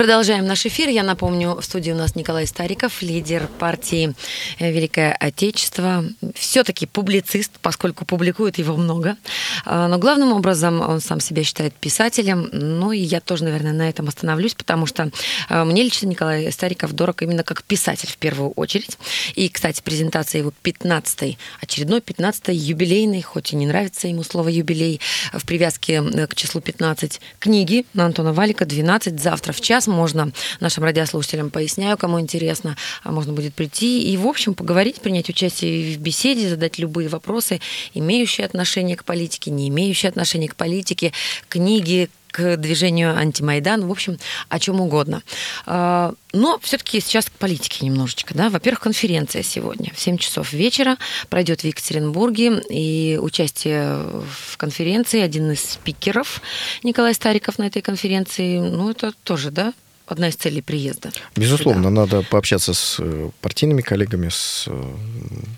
Продолжаем 0.01 0.47
наш 0.47 0.65
эфир. 0.65 0.89
Я 0.89 1.03
напомню, 1.03 1.57
в 1.57 1.61
студии 1.61 1.91
у 1.91 1.95
нас 1.95 2.15
Николай 2.15 2.47
Стариков, 2.47 3.03
лидер 3.03 3.47
партии 3.59 4.15
Великое 4.57 5.13
Отечество. 5.13 6.03
Все-таки 6.33 6.87
публицист, 6.87 7.51
поскольку 7.61 8.03
публикует 8.03 8.57
его 8.57 8.75
много. 8.77 9.15
А, 9.63 9.87
но 9.87 9.99
главным 9.99 10.33
образом 10.33 10.81
он 10.81 11.01
сам 11.01 11.19
себя 11.19 11.43
считает 11.43 11.75
писателем. 11.75 12.49
Ну 12.51 12.91
и 12.91 12.97
я 12.97 13.21
тоже, 13.21 13.43
наверное, 13.43 13.73
на 13.73 13.87
этом 13.87 14.07
остановлюсь, 14.07 14.55
потому 14.55 14.87
что 14.87 15.11
а, 15.49 15.65
мне 15.65 15.83
лично 15.83 16.07
Николай 16.07 16.51
Стариков 16.51 16.93
дорог 16.93 17.21
именно 17.21 17.43
как 17.43 17.61
писатель 17.61 18.09
в 18.09 18.17
первую 18.17 18.49
очередь. 18.53 18.97
И, 19.35 19.49
кстати, 19.49 19.83
презентация 19.83 20.39
его 20.39 20.51
15-й, 20.63 21.37
очередной 21.61 21.99
15-й 21.99 22.55
юбилейный, 22.55 23.21
хоть 23.21 23.53
и 23.53 23.55
не 23.55 23.67
нравится 23.67 24.07
ему 24.07 24.23
слово 24.23 24.47
юбилей, 24.47 24.99
в 25.31 25.45
привязке 25.45 26.01
к 26.25 26.33
числу 26.33 26.59
15 26.59 27.21
книги 27.37 27.85
на 27.93 28.05
Антона 28.05 28.33
Валика 28.33 28.65
12 28.65 29.21
завтра 29.21 29.53
в 29.53 29.61
час 29.61 29.90
можно 29.91 30.31
нашим 30.59 30.83
радиослушателям, 30.83 31.49
поясняю, 31.49 31.97
кому 31.97 32.19
интересно, 32.19 32.77
а 33.03 33.11
можно 33.11 33.33
будет 33.33 33.53
прийти 33.53 34.01
и, 34.01 34.17
в 34.17 34.27
общем, 34.27 34.53
поговорить, 34.53 35.01
принять 35.01 35.29
участие 35.29 35.95
в 35.95 35.99
беседе, 35.99 36.49
задать 36.49 36.79
любые 36.79 37.09
вопросы, 37.09 37.59
имеющие 37.93 38.45
отношение 38.45 38.95
к 38.95 39.03
политике, 39.03 39.51
не 39.51 39.69
имеющие 39.69 40.09
отношения 40.09 40.47
к 40.47 40.55
политике, 40.55 41.13
книги, 41.49 42.09
к 42.31 42.57
движению 42.57 43.15
антимайдан, 43.17 43.85
в 43.85 43.91
общем, 43.91 44.17
о 44.49 44.59
чем 44.59 44.81
угодно. 44.81 45.23
А, 45.65 46.13
но 46.33 46.59
все-таки 46.59 46.99
сейчас 46.99 47.25
к 47.25 47.31
политике 47.33 47.85
немножечко. 47.85 48.33
Да? 48.33 48.49
Во-первых, 48.49 48.81
конференция 48.81 49.43
сегодня 49.43 49.91
в 49.93 49.99
7 49.99 50.17
часов 50.17 50.53
вечера 50.53 50.97
пройдет 51.29 51.61
в 51.61 51.65
Екатеринбурге, 51.65 52.61
и 52.69 53.19
участие 53.21 53.97
в 53.97 54.57
конференции, 54.57 55.21
один 55.21 55.51
из 55.51 55.61
спикеров 55.61 56.41
Николай 56.83 57.13
Стариков 57.13 57.57
на 57.57 57.63
этой 57.63 57.81
конференции, 57.81 58.59
ну, 58.59 58.89
это 58.89 59.13
тоже, 59.23 59.51
да, 59.51 59.73
одна 60.11 60.29
из 60.29 60.35
целей 60.35 60.61
приезда. 60.61 61.11
Безусловно, 61.35 61.89
сюда. 61.89 62.01
надо 62.01 62.21
пообщаться 62.23 62.73
с 62.73 62.97
э, 62.99 63.29
партийными 63.41 63.81
коллегами, 63.81 64.29
с 64.29 64.65
э, 64.67 64.95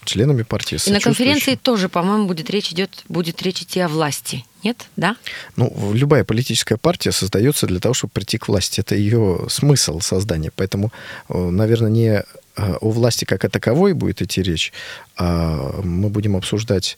членами 0.06 0.44
партии. 0.44 0.78
С 0.78 0.88
И 0.88 0.92
на 0.92 1.00
конференции 1.00 1.56
тоже, 1.56 1.89
по-моему, 1.89 2.28
будет 2.28 2.50
речь 2.50 2.72
идет, 2.72 3.04
будет 3.10 3.42
речь 3.42 3.62
идти 3.62 3.80
о 3.80 3.88
власти. 3.88 4.46
Нет, 4.63 4.88
да? 4.96 5.18
Ну, 5.58 5.92
любая 5.94 6.24
политическая 6.24 6.78
партия 6.78 7.12
создается 7.12 7.68
для 7.68 7.80
того, 7.80 7.94
чтобы 7.94 8.12
прийти 8.12 8.38
к 8.38 8.48
власти. 8.48 8.80
Это 8.80 8.96
ее 8.96 9.48
смысл 9.50 10.00
создания. 10.00 10.52
Поэтому, 10.56 10.92
э, 11.30 11.38
наверное, 11.38 11.89
не 11.89 12.24
о 12.56 12.89
власти 12.89 13.26
как 13.26 13.46
о 13.46 13.50
таковой 13.50 13.94
будет 13.94 14.22
идти 14.22 14.44
речь, 14.44 14.72
а 15.18 15.82
мы 15.84 16.10
будем 16.10 16.36
обсуждать 16.36 16.98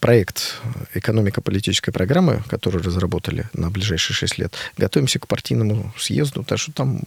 проект 0.00 0.60
экономико-политической 0.94 1.90
программы, 1.90 2.42
которую 2.48 2.84
разработали 2.84 3.48
на 3.52 3.70
ближайшие 3.70 4.14
шесть 4.14 4.38
лет. 4.38 4.54
Готовимся 4.76 5.18
к 5.18 5.26
партийному 5.26 5.92
съезду, 5.98 6.44
так 6.44 6.58
что 6.58 6.72
там 6.72 7.02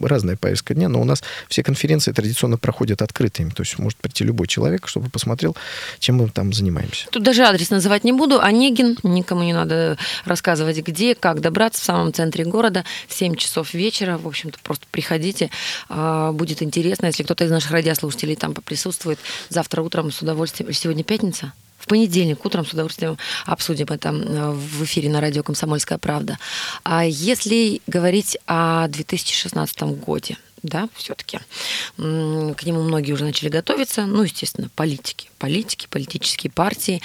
разная 0.00 0.36
повестка 0.36 0.74
дня, 0.74 0.88
но 0.88 1.00
у 1.00 1.04
нас 1.04 1.22
все 1.48 1.62
конференции 1.62 2.12
традиционно 2.12 2.56
проходят 2.56 3.02
открытыми. 3.02 3.50
То 3.50 3.62
есть 3.62 3.78
может 3.78 3.98
прийти 3.98 4.24
любой 4.24 4.46
человек, 4.46 4.88
чтобы 4.88 5.10
посмотрел, 5.10 5.56
чем 5.98 6.16
мы 6.16 6.28
там 6.28 6.52
занимаемся. 6.52 7.06
Тут 7.10 7.22
даже 7.22 7.42
адрес 7.42 7.70
называть 7.70 8.04
не 8.04 8.12
буду. 8.12 8.40
Онегин, 8.40 8.96
никому 9.02 9.42
не 9.42 9.52
надо 9.52 9.98
рассказывать, 10.24 10.78
где, 10.78 11.14
как 11.14 11.40
добраться 11.40 11.80
в 11.82 11.84
самом 11.84 12.12
центре 12.12 12.44
города 12.44 12.84
в 13.08 13.14
7 13.14 13.36
часов 13.36 13.74
вечера. 13.74 14.18
В 14.18 14.26
общем-то, 14.26 14.58
просто 14.62 14.86
приходите. 14.90 15.50
А, 15.88 16.32
будет 16.32 16.62
интересно, 16.62 17.06
если 17.06 17.22
кто-то 17.22 17.44
из 17.44 17.50
наших 17.50 17.70
радиослушателей 17.70 18.36
там 18.36 18.54
поприсутствует. 18.54 19.18
Завтра 19.48 19.82
утром 19.82 20.12
с 20.12 20.22
удовольствием. 20.22 20.72
Сегодня 20.72 21.04
пятница? 21.04 21.52
Понедельник 21.88 22.44
утром 22.44 22.66
с 22.66 22.72
удовольствием 22.72 23.18
обсудим 23.46 23.86
это 23.86 24.12
в 24.12 24.84
эфире 24.84 25.08
на 25.08 25.20
радио 25.20 25.42
«Комсомольская 25.42 25.98
правда». 25.98 26.38
А 26.84 27.04
если 27.04 27.80
говорить 27.86 28.38
о 28.46 28.86
2016 28.88 29.80
годе, 29.82 30.36
да, 30.62 30.88
все-таки. 30.94 31.38
К 31.96 32.02
нему 32.02 32.82
многие 32.82 33.12
уже 33.12 33.24
начали 33.24 33.48
готовиться. 33.48 34.06
Ну, 34.06 34.22
естественно, 34.22 34.68
политики. 34.74 35.30
Политики, 35.38 35.86
политические 35.88 36.50
партии. 36.50 37.00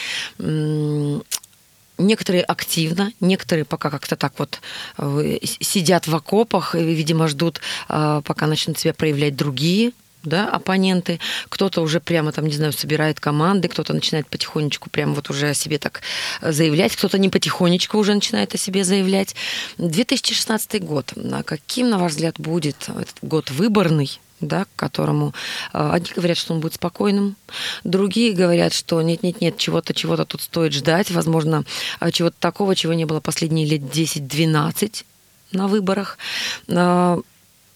Некоторые 2.00 2.44
активно, 2.44 3.14
некоторые 3.20 3.66
пока 3.66 3.92
как-то 3.92 4.16
так 4.16 4.34
вот 4.40 4.62
э, 4.98 5.38
сидят 5.44 6.08
в 6.08 6.16
окопах 6.16 6.74
и, 6.74 6.80
видимо, 6.80 7.28
ждут, 7.28 7.62
э, 7.88 8.22
пока 8.26 8.48
начнут 8.48 8.80
себя 8.80 8.96
проявлять 8.96 9.36
другие 9.36 9.92
да, 10.24 10.50
оппоненты, 10.50 11.20
кто-то 11.50 11.82
уже 11.82 12.00
прямо 12.00 12.32
там, 12.32 12.46
не 12.46 12.54
знаю, 12.54 12.74
собирает 12.74 13.20
команды, 13.20 13.68
кто-то 13.68 13.94
начинает 13.94 14.28
потихонечку 14.28 14.90
прямо 14.90 15.14
вот 15.14 15.30
уже 15.30 15.50
о 15.50 15.54
себе 15.54 15.78
так 15.78 16.02
заявлять, 16.42 16.96
кто-то 16.96 17.18
не 17.18 17.30
потихонечку 17.30 17.98
уже 17.98 18.14
начинает 18.14 18.54
о 18.54 18.58
себе 18.58 18.84
заявлять. 18.84 19.36
2016 19.78 20.84
год. 20.84 21.14
А 21.32 21.44
каким, 21.44 21.90
на 21.90 21.98
ваш 21.98 22.14
взгляд, 22.14 22.40
будет 22.40 22.90
этот 22.90 23.18
год 23.22 23.52
выборный? 23.52 24.20
да, 24.40 24.66
к 24.66 24.76
которому 24.76 25.34
э, 25.74 25.90
одни 25.94 26.10
говорят, 26.14 26.38
что 26.38 26.54
он 26.54 26.60
будет 26.60 26.74
спокойным, 26.74 27.38
другие 27.86 28.34
говорят, 28.34 28.74
что 28.74 29.02
нет-нет-нет, 29.02 29.58
чего-то, 29.58 29.94
чего-то 29.94 30.26
тут 30.26 30.42
стоит 30.42 30.74
ждать, 30.74 31.12
возможно, 31.12 31.64
э, 32.02 32.12
чего-то 32.12 32.36
такого, 32.40 32.76
чего 32.76 32.94
не 32.94 33.06
было 33.06 33.22
последние 33.22 33.66
лет 33.66 33.82
10-12 33.82 35.06
на 35.54 35.68
выборах. 35.68 36.18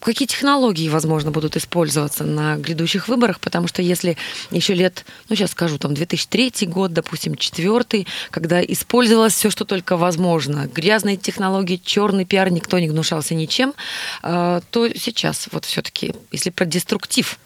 Какие 0.00 0.28
технологии, 0.28 0.88
возможно, 0.88 1.30
будут 1.30 1.56
использоваться 1.56 2.24
на 2.24 2.56
грядущих 2.56 3.08
выборах, 3.08 3.40
потому 3.40 3.66
что 3.66 3.82
если 3.82 4.16
еще 4.50 4.74
лет, 4.74 5.04
ну 5.28 5.34
сейчас 5.34 5.50
скажу, 5.50 5.78
там 5.78 5.94
2003 5.94 6.66
год, 6.66 6.92
допустим, 6.92 7.34
четвертый, 7.34 8.06
когда 8.30 8.62
использовалось 8.62 9.34
все, 9.34 9.50
что 9.50 9.64
только 9.64 9.96
возможно, 9.96 10.70
грязные 10.72 11.16
технологии, 11.16 11.80
черный 11.82 12.24
пиар, 12.24 12.50
никто 12.50 12.78
не 12.78 12.88
гнушался 12.88 13.34
ничем, 13.34 13.74
э, 14.22 14.60
то 14.70 14.88
сейчас 14.94 15.48
вот 15.50 15.64
все-таки, 15.64 16.14
если 16.30 16.50
про 16.50 16.64
деструктив, 16.64 17.38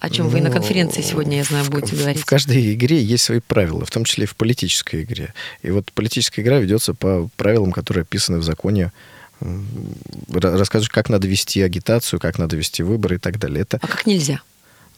о 0.00 0.08
чем 0.08 0.26
ну, 0.26 0.32
вы 0.32 0.40
на 0.40 0.50
конференции 0.50 1.02
сегодня, 1.02 1.36
я 1.36 1.44
знаю, 1.44 1.66
будете 1.66 1.94
в, 1.94 1.98
говорить. 1.98 2.22
В 2.22 2.24
каждой 2.24 2.72
игре 2.72 3.02
есть 3.02 3.24
свои 3.24 3.40
правила, 3.40 3.84
в 3.84 3.90
том 3.90 4.04
числе 4.04 4.24
и 4.24 4.26
в 4.26 4.34
политической 4.34 5.02
игре. 5.02 5.34
И 5.62 5.70
вот 5.70 5.92
политическая 5.92 6.40
игра 6.40 6.58
ведется 6.58 6.94
по 6.94 7.28
правилам, 7.36 7.70
которые 7.70 8.02
описаны 8.02 8.38
в 8.38 8.42
законе 8.42 8.92
рассказываешь, 9.40 10.90
как 10.90 11.08
надо 11.08 11.26
вести 11.26 11.62
агитацию, 11.62 12.20
как 12.20 12.38
надо 12.38 12.56
вести 12.56 12.82
выборы 12.82 13.16
и 13.16 13.18
так 13.18 13.38
далее. 13.38 13.62
Это... 13.62 13.78
А 13.80 13.86
как 13.86 14.06
нельзя? 14.06 14.40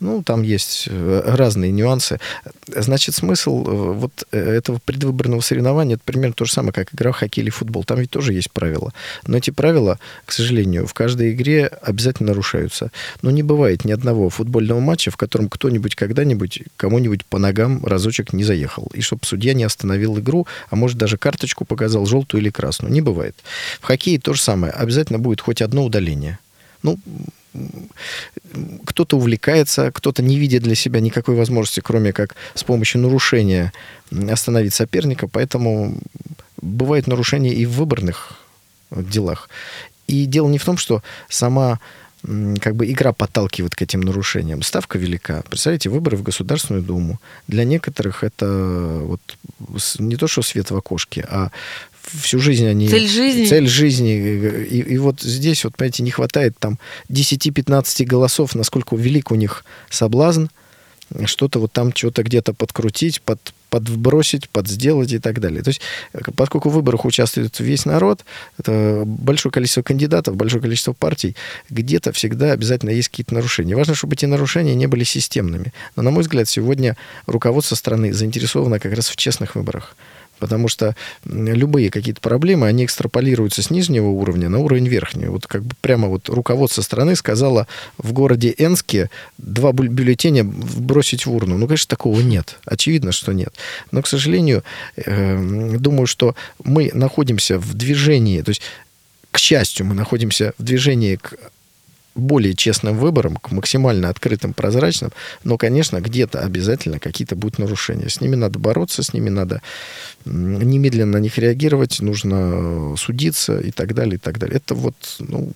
Ну, 0.02 0.24
там 0.24 0.42
есть 0.42 0.88
э, 0.90 1.22
разные 1.24 1.70
нюансы. 1.70 2.18
Значит, 2.66 3.14
смысл 3.14 3.64
э, 3.64 3.92
вот 3.92 4.26
э, 4.32 4.56
этого 4.56 4.80
предвыборного 4.84 5.40
соревнования, 5.40 5.94
это 5.94 6.02
примерно 6.04 6.34
то 6.34 6.44
же 6.44 6.52
самое, 6.52 6.72
как 6.72 6.92
игра 6.92 7.12
в 7.12 7.16
хоккей 7.16 7.42
или 7.42 7.50
футбол. 7.50 7.84
Там 7.84 8.00
ведь 8.00 8.10
тоже 8.10 8.32
есть 8.32 8.50
правила. 8.50 8.92
Но 9.28 9.36
эти 9.36 9.50
правила, 9.50 10.00
к 10.26 10.32
сожалению, 10.32 10.88
в 10.88 10.92
каждой 10.92 11.30
игре 11.30 11.68
обязательно 11.82 12.30
нарушаются. 12.30 12.90
Но 13.22 13.30
не 13.30 13.44
бывает 13.44 13.84
ни 13.84 13.92
одного 13.92 14.28
футбольного 14.28 14.80
матча, 14.80 15.12
в 15.12 15.16
котором 15.16 15.48
кто-нибудь 15.48 15.94
когда-нибудь 15.94 16.64
кому-нибудь 16.76 17.24
по 17.24 17.38
ногам 17.38 17.86
разочек 17.86 18.32
не 18.32 18.42
заехал. 18.42 18.90
И 18.94 19.02
чтобы 19.02 19.24
судья 19.24 19.54
не 19.54 19.62
остановил 19.62 20.18
игру, 20.18 20.48
а 20.68 20.74
может 20.74 20.98
даже 20.98 21.16
карточку 21.16 21.64
показал, 21.64 22.06
желтую 22.06 22.42
или 22.42 22.50
красную. 22.50 22.92
Не 22.92 23.02
бывает. 23.02 23.36
В 23.80 23.84
хоккее 23.84 24.18
то 24.18 24.34
же 24.34 24.40
самое. 24.40 24.72
Обязательно 24.72 25.20
будет 25.20 25.40
хоть 25.40 25.62
одно 25.62 25.84
удаление. 25.84 26.40
Ну, 26.82 26.98
кто-то 28.84 29.16
увлекается, 29.16 29.92
кто-то 29.92 30.22
не 30.22 30.38
видит 30.38 30.62
для 30.62 30.74
себя 30.74 31.00
никакой 31.00 31.34
возможности, 31.34 31.80
кроме 31.80 32.12
как 32.12 32.34
с 32.54 32.64
помощью 32.64 33.00
нарушения 33.00 33.72
остановить 34.30 34.74
соперника. 34.74 35.28
Поэтому 35.28 35.98
бывают 36.60 37.06
нарушения 37.06 37.54
и 37.54 37.66
в 37.66 37.72
выборных 37.72 38.38
делах. 38.90 39.48
И 40.06 40.26
дело 40.26 40.48
не 40.48 40.58
в 40.58 40.64
том, 40.64 40.76
что 40.76 41.02
сама 41.28 41.78
как 42.60 42.76
бы 42.76 42.88
игра 42.88 43.12
подталкивает 43.12 43.74
к 43.74 43.82
этим 43.82 44.00
нарушениям. 44.00 44.62
Ставка 44.62 44.96
велика. 44.98 45.42
Представляете, 45.48 45.90
выборы 45.90 46.16
в 46.16 46.22
Государственную 46.22 46.82
Думу. 46.82 47.20
Для 47.48 47.64
некоторых 47.64 48.22
это 48.22 49.00
вот 49.02 49.20
не 49.98 50.16
то, 50.16 50.28
что 50.28 50.42
свет 50.42 50.70
в 50.70 50.76
окошке, 50.76 51.26
а 51.28 51.50
всю 52.02 52.38
жизнь 52.38 52.66
они... 52.66 52.88
Цель 52.88 53.08
жизни. 53.08 53.46
Цель 53.46 53.68
жизни. 53.68 54.12
И, 54.12 54.80
и 54.80 54.98
вот 54.98 55.20
здесь, 55.20 55.64
вот, 55.64 55.76
понимаете, 55.76 56.02
не 56.02 56.10
хватает 56.10 56.56
там 56.58 56.78
10-15 57.10 58.04
голосов, 58.04 58.54
насколько 58.54 58.96
велик 58.96 59.30
у 59.30 59.34
них 59.34 59.64
соблазн 59.90 60.46
что-то 61.26 61.58
вот 61.58 61.72
там, 61.72 61.94
что-то 61.94 62.22
где-то 62.22 62.54
подкрутить, 62.54 63.20
под, 63.22 63.52
подбросить, 63.68 64.48
подсделать 64.48 65.12
и 65.12 65.18
так 65.18 65.40
далее. 65.40 65.62
То 65.62 65.68
есть, 65.68 65.80
поскольку 66.36 66.70
в 66.70 66.74
выборах 66.74 67.04
участвует 67.04 67.58
весь 67.60 67.84
народ, 67.84 68.24
это 68.58 69.02
большое 69.04 69.52
количество 69.52 69.82
кандидатов, 69.82 70.36
большое 70.36 70.62
количество 70.62 70.92
партий, 70.92 71.36
где-то 71.70 72.12
всегда 72.12 72.52
обязательно 72.52 72.90
есть 72.90 73.08
какие-то 73.08 73.34
нарушения. 73.34 73.76
Важно, 73.76 73.94
чтобы 73.94 74.14
эти 74.14 74.26
нарушения 74.26 74.74
не 74.74 74.86
были 74.86 75.04
системными. 75.04 75.72
Но, 75.96 76.02
на 76.02 76.10
мой 76.10 76.22
взгляд, 76.22 76.48
сегодня 76.48 76.96
руководство 77.26 77.74
страны 77.74 78.12
заинтересовано 78.12 78.78
как 78.78 78.94
раз 78.94 79.08
в 79.08 79.16
честных 79.16 79.54
выборах 79.54 79.96
потому 80.42 80.66
что 80.66 80.96
любые 81.24 81.88
какие-то 81.88 82.20
проблемы, 82.20 82.66
они 82.66 82.84
экстраполируются 82.84 83.62
с 83.62 83.70
нижнего 83.70 84.08
уровня 84.08 84.48
на 84.48 84.58
уровень 84.58 84.88
верхнего. 84.88 85.30
Вот 85.30 85.46
как 85.46 85.62
бы 85.62 85.76
прямо 85.80 86.08
вот 86.08 86.28
руководство 86.28 86.82
страны 86.82 87.14
сказало 87.14 87.68
в 87.96 88.12
городе 88.12 88.52
Энске 88.58 89.08
два 89.38 89.70
бюллетеня 89.70 90.42
бросить 90.42 91.26
в 91.26 91.32
урну. 91.32 91.58
Ну, 91.58 91.68
конечно, 91.68 91.88
такого 91.88 92.20
нет. 92.20 92.58
Очевидно, 92.64 93.12
что 93.12 93.32
нет. 93.32 93.54
Но, 93.92 94.02
к 94.02 94.08
сожалению, 94.08 94.64
э, 94.96 95.76
думаю, 95.78 96.08
что 96.08 96.34
мы 96.64 96.90
находимся 96.92 97.56
в 97.60 97.74
движении, 97.74 98.42
то 98.42 98.48
есть 98.48 98.62
к 99.30 99.38
счастью, 99.38 99.86
мы 99.86 99.94
находимся 99.94 100.54
в 100.58 100.64
движении 100.64 101.14
к 101.14 101.34
более 102.14 102.54
честным 102.54 102.98
выборам, 102.98 103.36
к 103.36 103.50
максимально 103.50 104.08
открытым, 104.08 104.52
прозрачным, 104.52 105.12
но, 105.44 105.56
конечно, 105.56 106.00
где-то 106.00 106.40
обязательно 106.40 106.98
какие-то 106.98 107.36
будут 107.36 107.58
нарушения. 107.58 108.08
С 108.08 108.20
ними 108.20 108.36
надо 108.36 108.58
бороться, 108.58 109.02
с 109.02 109.12
ними 109.12 109.30
надо 109.30 109.62
немедленно 110.24 111.12
на 111.12 111.18
них 111.18 111.38
реагировать, 111.38 112.00
нужно 112.00 112.96
судиться 112.96 113.58
и 113.58 113.70
так 113.70 113.94
далее, 113.94 114.16
и 114.16 114.18
так 114.18 114.38
далее. 114.38 114.56
Это 114.56 114.74
вот, 114.74 114.94
ну, 115.18 115.52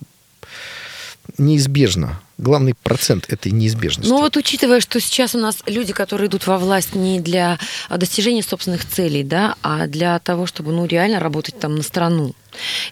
неизбежно. 1.37 2.21
Главный 2.37 2.75
процент 2.75 3.25
этой 3.29 3.51
неизбежности. 3.51 4.09
Ну 4.09 4.19
вот 4.19 4.37
учитывая, 4.37 4.79
что 4.79 4.99
сейчас 4.99 5.33
у 5.33 5.39
нас 5.39 5.57
люди, 5.65 5.91
которые 5.91 6.27
идут 6.27 6.45
во 6.45 6.59
власть 6.59 6.93
не 6.93 7.19
для 7.19 7.57
достижения 7.89 8.43
собственных 8.43 8.85
целей, 8.85 9.23
да, 9.23 9.55
а 9.63 9.87
для 9.87 10.19
того, 10.19 10.45
чтобы 10.45 10.71
ну, 10.71 10.85
реально 10.85 11.19
работать 11.19 11.59
там 11.59 11.75
на 11.75 11.83
страну. 11.83 12.35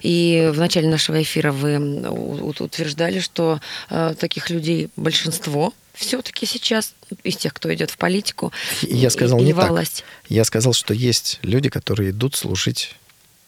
И 0.02 0.50
в 0.52 0.58
начале 0.58 0.88
нашего 0.88 1.22
эфира 1.22 1.52
вы 1.52 1.78
утверждали, 2.08 3.20
что 3.20 3.60
э, 3.88 4.14
таких 4.18 4.50
людей 4.50 4.90
большинство 4.96 5.72
все-таки 5.94 6.44
сейчас 6.44 6.94
из 7.24 7.36
тех, 7.36 7.54
кто 7.54 7.72
идет 7.72 7.90
в 7.90 7.96
политику. 7.96 8.52
Я 8.82 9.10
сказал 9.10 9.38
и, 9.40 9.44
не 9.44 9.54
так. 9.54 9.70
Власть. 9.70 10.04
Я 10.28 10.44
сказал, 10.44 10.72
что 10.72 10.92
есть 10.92 11.38
люди, 11.42 11.70
которые 11.70 12.10
идут 12.10 12.34
служить 12.34 12.94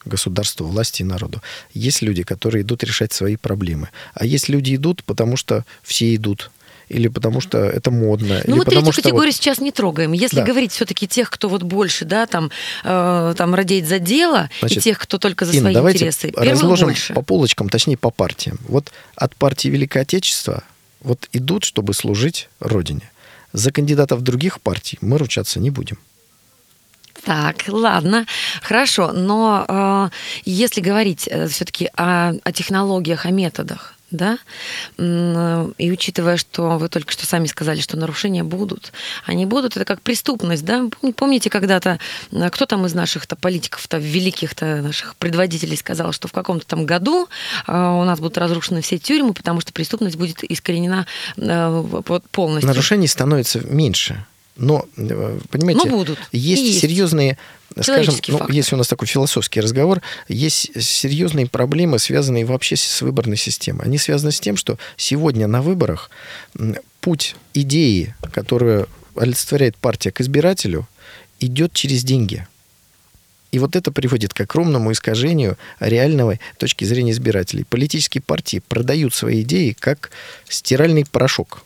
государству, 0.05 0.67
власти 0.67 1.03
и 1.03 1.05
народу. 1.05 1.43
Есть 1.75 2.03
люди, 2.03 2.23
которые 2.23 2.63
идут 2.63 2.85
решать 2.85 3.13
свои 3.13 3.37
проблемы. 3.37 3.89
А 4.15 4.25
есть 4.25 4.49
люди 4.49 4.75
идут, 4.75 5.05
потому 5.05 5.37
что 5.37 5.65
все 5.83 6.15
идут 6.15 6.51
или 6.89 7.09
потому 7.09 7.41
что 7.41 7.59
это 7.59 7.91
модно. 7.91 8.43
Ну 8.47 8.55
или 8.55 8.59
вот 8.59 8.65
потому, 8.65 8.87
третью 8.87 9.03
категорию 9.03 9.33
вот... 9.33 9.37
сейчас 9.37 9.61
не 9.61 9.73
трогаем. 9.73 10.13
Если 10.13 10.37
да. 10.37 10.45
говорить 10.45 10.73
все-таки 10.73 11.07
тех, 11.07 11.31
кто 11.31 11.49
вот 11.49 11.63
больше, 11.63 12.05
да, 12.05 12.27
там, 12.27 12.51
э, 12.85 13.35
там 13.37 13.55
радеет 13.55 13.87
за 13.87 13.99
дело, 13.99 14.49
Значит, 14.61 14.79
и 14.79 14.81
тех, 14.81 14.99
кто 14.99 15.19
только 15.19 15.45
за 15.45 15.53
Инна, 15.53 15.63
свои 15.63 15.75
давайте 15.75 15.99
интересы. 15.99 16.33
разложим 16.35 16.89
больше. 16.89 17.15
по 17.15 17.23
полочкам, 17.23 17.69
точнее 17.69 17.97
по 17.97 18.11
партиям. 18.11 18.59
Вот 18.67 18.91
от 19.17 19.37
партии 19.37 19.69
Великое 19.69 20.01
Отечество 20.01 20.63
вот 21.01 21.29
идут, 21.33 21.65
чтобы 21.65 21.95
служить 21.95 22.49
Родине. 22.61 23.11
За 23.53 23.71
кандидатов 23.71 24.23
других 24.23 24.61
партий 24.61 24.99
мы 25.01 25.19
ручаться 25.19 25.61
не 25.61 25.71
будем. 25.71 25.99
Так, 27.25 27.65
ладно, 27.69 28.27
хорошо. 28.63 29.13
Но 29.13 29.65
э, 29.69 30.09
если 30.45 30.81
говорить 30.81 31.29
э, 31.31 31.49
все-таки 31.49 31.91
о, 31.97 32.33
о 32.43 32.53
технологиях, 32.53 33.27
о 33.27 33.31
методах, 33.31 33.95
да, 34.11 34.39
и 34.97 35.91
учитывая, 35.93 36.39
что 36.39 36.79
вы 36.79 36.89
только 36.89 37.13
что 37.13 37.27
сами 37.27 37.47
сказали, 37.47 37.81
что 37.81 37.97
нарушения 37.99 38.43
будут, 38.43 38.93
они 39.27 39.45
будут, 39.45 39.77
это 39.77 39.85
как 39.85 40.01
преступность, 40.01 40.65
да, 40.65 40.89
помните, 41.15 41.51
когда-то, 41.51 41.99
э, 42.33 42.51
кто 42.51 42.67
там 42.67 42.87
из 42.87 42.95
наших-то 42.95 43.37
политиков-то, 43.37 43.99
великих-то 43.99 44.81
наших 44.81 45.17
предводителей 45.17 45.77
сказал, 45.77 46.13
что 46.13 46.29
в 46.29 46.33
каком-то 46.33 46.67
там 46.67 46.87
году 46.87 47.29
э, 47.67 47.73
у 47.73 48.05
нас 48.05 48.19
будут 48.19 48.39
разрушены 48.39 48.81
все 48.81 48.99
тюрьмы, 48.99 49.35
потому 49.35 49.61
что 49.61 49.73
преступность 49.73 50.17
будет 50.17 50.43
искоренена 50.43 51.07
полностью. 52.33 52.69
Нарушений 52.69 53.09
становится 53.09 53.61
меньше. 53.61 54.25
Но, 54.59 54.87
э, 54.97 55.39
понимаете, 55.51 55.89
Но 55.89 55.97
будут. 55.97 56.19
есть, 56.33 56.63
есть 56.63 56.81
серьезные, 56.81 57.39
скажем, 57.81 58.15
ну, 58.27 58.49
если 58.49 58.75
у 58.75 58.79
нас 58.79 58.89
такой 58.89 59.07
философский 59.07 59.61
разговор, 59.61 60.03
есть 60.27 60.83
серьезные 60.83 61.47
проблемы, 61.47 62.01
связанные 62.01 62.45
вообще 62.45 62.75
с 62.77 63.01
выборной 63.01 63.37
системой. 63.37 63.87
Они 63.87 63.99
связаны 63.99 64.33
с 64.33 64.41
тем, 64.41 64.57
что 64.57 64.77
сегодня 64.97 65.47
на 65.47 65.63
выборах 65.63 66.11
путь 67.01 67.37
идеи, 67.55 68.17
которую 68.33 68.89
олицетворяет 69.15 69.77
партия 69.77 70.11
к 70.11 70.21
избирателю, 70.21 70.89
идет 71.39 71.73
через 71.73 72.03
деньги. 72.03 72.47
И 73.53 73.61
вот 73.61 73.77
это 73.77 73.93
приводит 73.93 74.35
к 74.35 74.41
огромному 74.41 74.91
искажению 74.91 75.57
реальной 75.79 76.41
точки 76.59 76.85
зрения 76.85 77.13
избирателей. 77.13 77.65
Политические 77.65 78.23
партии 78.23 78.61
продают 78.67 79.15
свои 79.15 79.43
идеи 79.43 79.77
как 79.79 80.11
стиральный 80.49 81.07
порошок. 81.07 81.63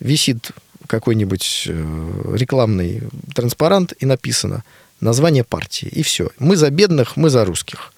Висит 0.00 0.50
какой-нибудь 0.86 1.64
э, 1.66 2.34
рекламный 2.34 3.02
транспарант 3.34 3.92
и 3.98 4.06
написано 4.06 4.64
название 5.00 5.44
партии, 5.44 5.88
и 5.88 6.02
все. 6.02 6.30
Мы 6.38 6.56
за 6.56 6.70
бедных, 6.70 7.16
мы 7.16 7.30
за 7.30 7.44
русских. 7.44 7.92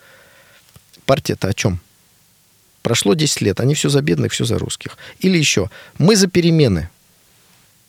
Партия-то 1.07 1.49
о 1.49 1.55
чем? 1.55 1.81
Прошло 2.83 3.15
10 3.15 3.41
лет, 3.43 3.61
они 3.61 3.75
все 3.75 3.89
за 3.89 4.01
бедных, 4.03 4.33
все 4.33 4.45
за 4.45 4.59
русских. 4.59 4.97
Или 5.21 5.39
еще, 5.39 5.71
мы 5.99 6.17
за 6.17 6.27
перемены. 6.29 6.89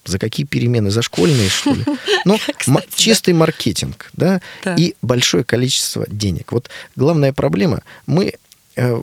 За 0.06 0.18
какие 0.20 0.46
перемены? 0.46 0.90
За 0.92 1.02
школьные, 1.02 1.50
что 1.50 1.74
ли? 1.74 1.84
Ну, 2.26 2.38
Кстати, 2.58 2.88
чистый 2.96 3.34
маркетинг, 3.34 4.10
да, 4.14 4.42
Так. 4.64 4.78
и 4.80 4.96
большое 5.02 5.44
количество 5.44 6.06
денег. 6.10 6.52
Вот 6.52 6.70
главная 6.96 7.32
проблема, 7.34 7.82
мы 8.08 8.34
э, 8.76 9.02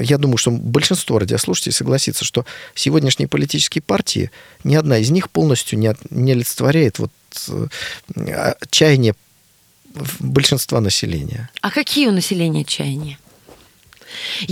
я 0.00 0.18
думаю, 0.18 0.36
что 0.36 0.50
большинство 0.50 1.18
радиослушателей 1.18 1.72
согласится, 1.72 2.24
что 2.24 2.44
сегодняшние 2.74 3.28
политические 3.28 3.82
партии, 3.82 4.30
ни 4.64 4.74
одна 4.74 4.98
из 4.98 5.10
них 5.10 5.30
полностью 5.30 5.78
не, 5.78 5.94
не 6.10 6.32
олицетворяет 6.32 6.98
вот 6.98 7.10
э, 7.48 8.54
чаяние 8.70 9.14
большинства 10.20 10.80
населения. 10.80 11.50
А 11.60 11.70
какие 11.70 12.06
у 12.06 12.12
населения 12.12 12.64
чаяния? 12.64 13.18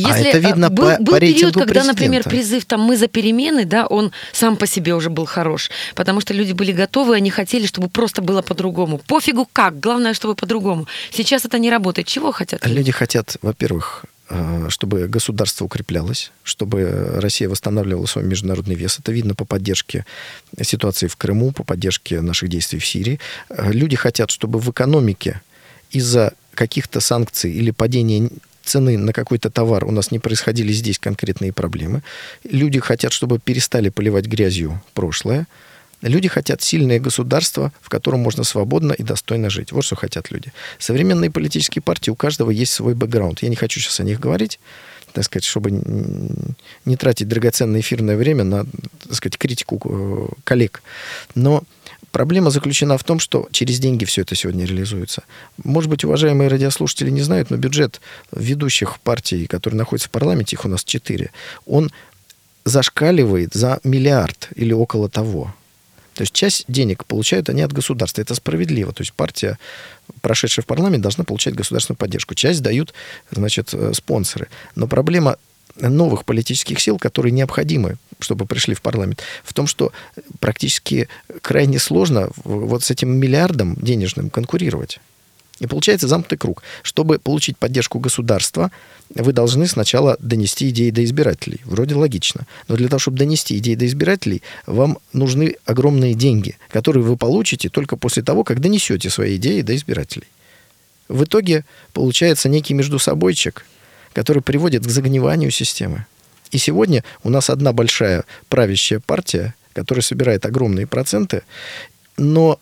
А 0.04 0.18
это 0.18 0.38
видно 0.38 0.66
э, 0.66 0.70
был, 0.70 0.84
по- 0.84 1.02
был 1.02 1.14
по 1.14 1.20
период, 1.20 1.54
когда, 1.54 1.84
например, 1.84 2.24
призыв 2.24 2.64
там 2.64 2.80
мы 2.80 2.96
за 2.96 3.08
перемены, 3.08 3.64
да, 3.64 3.86
он 3.86 4.12
сам 4.32 4.56
по 4.56 4.66
себе 4.66 4.94
уже 4.94 5.10
был 5.10 5.26
хорош, 5.26 5.70
потому 5.94 6.20
что 6.20 6.34
люди 6.34 6.52
были 6.52 6.72
готовы, 6.72 7.14
они 7.14 7.30
хотели, 7.30 7.66
чтобы 7.66 7.88
просто 7.88 8.22
было 8.22 8.42
по-другому. 8.42 8.98
Пофигу 8.98 9.48
как, 9.52 9.78
главное, 9.78 10.14
чтобы 10.14 10.34
по-другому. 10.34 10.86
Сейчас 11.12 11.44
это 11.44 11.58
не 11.58 11.70
работает. 11.70 12.06
Чего 12.08 12.32
хотят? 12.32 12.64
люди? 12.66 12.78
Люди 12.78 12.92
хотят, 12.92 13.36
во-первых, 13.42 14.04
чтобы 14.68 15.08
государство 15.08 15.64
укреплялось, 15.64 16.30
чтобы 16.44 17.14
Россия 17.16 17.48
восстанавливала 17.48 18.06
свой 18.06 18.24
международный 18.24 18.76
вес. 18.76 18.98
Это 18.98 19.12
видно 19.12 19.34
по 19.34 19.44
поддержке 19.44 20.04
ситуации 20.62 21.08
в 21.08 21.16
Крыму, 21.16 21.52
по 21.52 21.64
поддержке 21.64 22.20
наших 22.20 22.48
действий 22.48 22.78
в 22.78 22.86
Сирии. 22.86 23.18
Э, 23.48 23.72
Люди 23.72 23.96
хотят, 23.96 24.30
чтобы 24.30 24.60
в 24.60 24.70
экономике 24.70 25.40
из-за 25.90 26.32
каких-то 26.54 27.00
санкций 27.00 27.52
или 27.52 27.70
падения 27.70 28.30
цены 28.64 28.98
на 28.98 29.12
какой-то 29.12 29.50
товар 29.50 29.84
у 29.84 29.90
нас 29.90 30.10
не 30.10 30.18
происходили 30.18 30.72
здесь 30.72 30.98
конкретные 30.98 31.52
проблемы. 31.52 32.02
Люди 32.44 32.78
хотят, 32.78 33.12
чтобы 33.12 33.38
перестали 33.38 33.88
поливать 33.88 34.26
грязью 34.26 34.80
прошлое. 34.94 35.46
Люди 36.02 36.28
хотят 36.28 36.62
сильное 36.62 36.98
государство, 36.98 37.72
в 37.80 37.88
котором 37.88 38.20
можно 38.20 38.44
свободно 38.44 38.92
и 38.92 39.02
достойно 39.02 39.50
жить. 39.50 39.72
Вот 39.72 39.84
что 39.84 39.96
хотят 39.96 40.30
люди. 40.30 40.52
Современные 40.78 41.30
политические 41.30 41.82
партии, 41.82 42.10
у 42.10 42.14
каждого 42.14 42.50
есть 42.50 42.72
свой 42.72 42.94
бэкграунд. 42.94 43.42
Я 43.42 43.48
не 43.48 43.56
хочу 43.56 43.80
сейчас 43.80 44.00
о 44.00 44.04
них 44.04 44.18
говорить, 44.18 44.58
так 45.12 45.24
сказать, 45.24 45.44
чтобы 45.44 45.70
не 46.84 46.96
тратить 46.96 47.28
драгоценное 47.28 47.80
эфирное 47.80 48.16
время 48.16 48.44
на, 48.44 48.64
так 49.04 49.14
сказать, 49.14 49.36
критику 49.36 49.80
э, 49.84 50.28
коллег. 50.44 50.82
Но 51.34 51.64
проблема 52.12 52.50
заключена 52.50 52.96
в 52.96 53.04
том, 53.04 53.18
что 53.18 53.48
через 53.50 53.78
деньги 53.78 54.04
все 54.04 54.22
это 54.22 54.34
сегодня 54.34 54.64
реализуется. 54.64 55.22
Может 55.62 55.90
быть, 55.90 56.04
уважаемые 56.04 56.48
радиослушатели 56.48 57.10
не 57.10 57.22
знают, 57.22 57.50
но 57.50 57.56
бюджет 57.56 58.00
ведущих 58.32 59.00
партий, 59.00 59.46
которые 59.46 59.78
находятся 59.78 60.08
в 60.08 60.12
парламенте, 60.12 60.56
их 60.56 60.64
у 60.64 60.68
нас 60.68 60.84
четыре, 60.84 61.30
он 61.66 61.90
зашкаливает 62.64 63.54
за 63.54 63.80
миллиард 63.84 64.48
или 64.54 64.72
около 64.72 65.08
того. 65.08 65.54
То 66.14 66.22
есть 66.22 66.32
часть 66.32 66.64
денег 66.68 67.04
получают 67.04 67.48
они 67.48 67.62
от 67.62 67.72
государства. 67.72 68.20
Это 68.20 68.34
справедливо. 68.34 68.92
То 68.92 69.02
есть 69.02 69.12
партия, 69.12 69.58
прошедшая 70.20 70.62
в 70.62 70.66
парламент, 70.66 71.02
должна 71.02 71.24
получать 71.24 71.54
государственную 71.54 71.98
поддержку. 71.98 72.34
Часть 72.34 72.62
дают, 72.62 72.94
значит, 73.30 73.70
э, 73.72 73.92
спонсоры. 73.94 74.48
Но 74.74 74.86
проблема 74.86 75.36
новых 75.76 76.24
политических 76.24 76.80
сил, 76.80 76.98
которые 76.98 77.32
необходимы, 77.32 77.96
чтобы 78.18 78.46
пришли 78.46 78.74
в 78.74 78.82
парламент, 78.82 79.22
в 79.44 79.54
том, 79.54 79.66
что 79.66 79.92
практически 80.40 81.08
крайне 81.40 81.78
сложно 81.78 82.30
вот 82.44 82.82
с 82.82 82.90
этим 82.90 83.10
миллиардом 83.16 83.76
денежным 83.76 84.30
конкурировать. 84.30 85.00
И 85.60 85.66
получается 85.66 86.08
замкнутый 86.08 86.38
круг. 86.38 86.62
Чтобы 86.82 87.18
получить 87.18 87.56
поддержку 87.56 87.98
государства, 88.00 88.70
вы 89.14 89.32
должны 89.32 89.66
сначала 89.66 90.16
донести 90.18 90.70
идеи 90.70 90.90
до 90.90 91.04
избирателей. 91.04 91.60
Вроде 91.64 91.94
логично. 91.94 92.46
Но 92.66 92.76
для 92.76 92.88
того, 92.88 92.98
чтобы 92.98 93.18
донести 93.18 93.56
идеи 93.58 93.74
до 93.74 93.86
избирателей, 93.86 94.42
вам 94.66 94.98
нужны 95.12 95.56
огромные 95.66 96.14
деньги, 96.14 96.56
которые 96.70 97.04
вы 97.04 97.16
получите 97.16 97.68
только 97.68 97.96
после 97.96 98.22
того, 98.22 98.42
как 98.42 98.60
донесете 98.60 99.10
свои 99.10 99.36
идеи 99.36 99.60
до 99.60 99.76
избирателей. 99.76 100.26
В 101.08 101.24
итоге 101.24 101.64
получается 101.92 102.48
некий 102.48 102.72
междусобойчик, 102.72 103.66
который 104.14 104.42
приводит 104.42 104.86
к 104.86 104.90
загниванию 104.90 105.50
системы. 105.50 106.06
И 106.52 106.58
сегодня 106.58 107.04
у 107.22 107.30
нас 107.30 107.50
одна 107.50 107.72
большая 107.72 108.24
правящая 108.48 109.00
партия, 109.00 109.54
которая 109.72 110.02
собирает 110.02 110.46
огромные 110.46 110.86
проценты, 110.86 111.42
но 112.16 112.58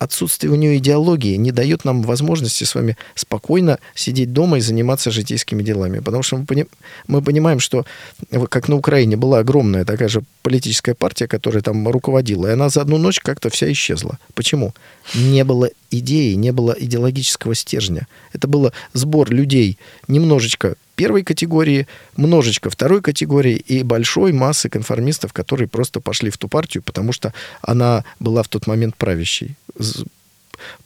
отсутствие 0.00 0.50
у 0.50 0.56
нее 0.56 0.78
идеологии 0.78 1.36
не 1.36 1.52
дает 1.52 1.84
нам 1.84 2.02
возможности 2.02 2.64
с 2.64 2.74
вами 2.74 2.96
спокойно 3.14 3.78
сидеть 3.94 4.32
дома 4.32 4.56
и 4.56 4.60
заниматься 4.60 5.10
житейскими 5.10 5.62
делами. 5.62 6.00
Потому 6.00 6.22
что 6.22 6.38
мы, 6.38 6.46
пони- 6.46 6.66
мы 7.06 7.22
понимаем, 7.22 7.60
что 7.60 7.84
вот 8.30 8.48
как 8.48 8.68
на 8.68 8.76
Украине 8.76 9.16
была 9.16 9.40
огромная 9.40 9.84
такая 9.84 10.08
же 10.08 10.22
политическая 10.42 10.94
партия, 10.94 11.28
которая 11.28 11.62
там 11.62 11.86
руководила, 11.86 12.46
и 12.46 12.52
она 12.52 12.70
за 12.70 12.80
одну 12.80 12.96
ночь 12.96 13.20
как-то 13.20 13.50
вся 13.50 13.70
исчезла. 13.70 14.18
Почему? 14.34 14.74
Не 15.14 15.44
было 15.44 15.68
идеи, 15.90 16.32
не 16.32 16.52
было 16.52 16.74
идеологического 16.78 17.54
стержня. 17.54 18.08
Это 18.32 18.48
был 18.48 18.72
сбор 18.94 19.30
людей 19.30 19.78
немножечко 20.08 20.76
первой 21.00 21.22
категории, 21.22 21.86
множечко 22.16 22.68
второй 22.68 23.00
категории 23.00 23.56
и 23.56 23.82
большой 23.82 24.32
массы 24.32 24.68
конформистов, 24.68 25.32
которые 25.32 25.66
просто 25.66 26.00
пошли 26.00 26.28
в 26.28 26.36
ту 26.36 26.46
партию, 26.46 26.82
потому 26.82 27.12
что 27.12 27.32
она 27.62 28.04
была 28.18 28.42
в 28.42 28.48
тот 28.48 28.66
момент 28.66 28.96
правящей. 28.96 29.56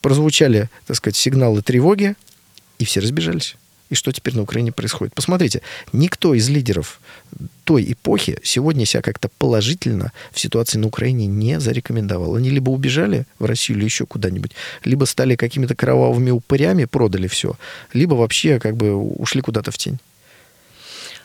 Прозвучали, 0.00 0.68
так 0.86 0.96
сказать, 0.96 1.16
сигналы 1.16 1.62
тревоги, 1.62 2.14
и 2.78 2.84
все 2.84 3.00
разбежались. 3.00 3.56
И 3.90 3.94
что 3.94 4.12
теперь 4.12 4.34
на 4.34 4.42
Украине 4.42 4.72
происходит? 4.72 5.14
Посмотрите, 5.14 5.60
никто 5.92 6.34
из 6.34 6.48
лидеров 6.48 7.00
той 7.64 7.92
эпохи 7.92 8.38
сегодня 8.42 8.86
себя 8.86 9.02
как-то 9.02 9.28
положительно 9.38 10.12
в 10.32 10.40
ситуации 10.40 10.78
на 10.78 10.86
Украине 10.86 11.26
не 11.26 11.60
зарекомендовал. 11.60 12.34
Они 12.34 12.50
либо 12.50 12.70
убежали 12.70 13.26
в 13.38 13.44
Россию 13.44 13.78
или 13.78 13.84
еще 13.84 14.06
куда-нибудь, 14.06 14.52
либо 14.84 15.04
стали 15.04 15.36
какими-то 15.36 15.74
кровавыми 15.74 16.30
упырями, 16.30 16.86
продали 16.86 17.26
все, 17.26 17.56
либо 17.92 18.14
вообще 18.14 18.58
как 18.58 18.76
бы 18.76 18.94
ушли 18.94 19.42
куда-то 19.42 19.70
в 19.70 19.78
тень. 19.78 19.98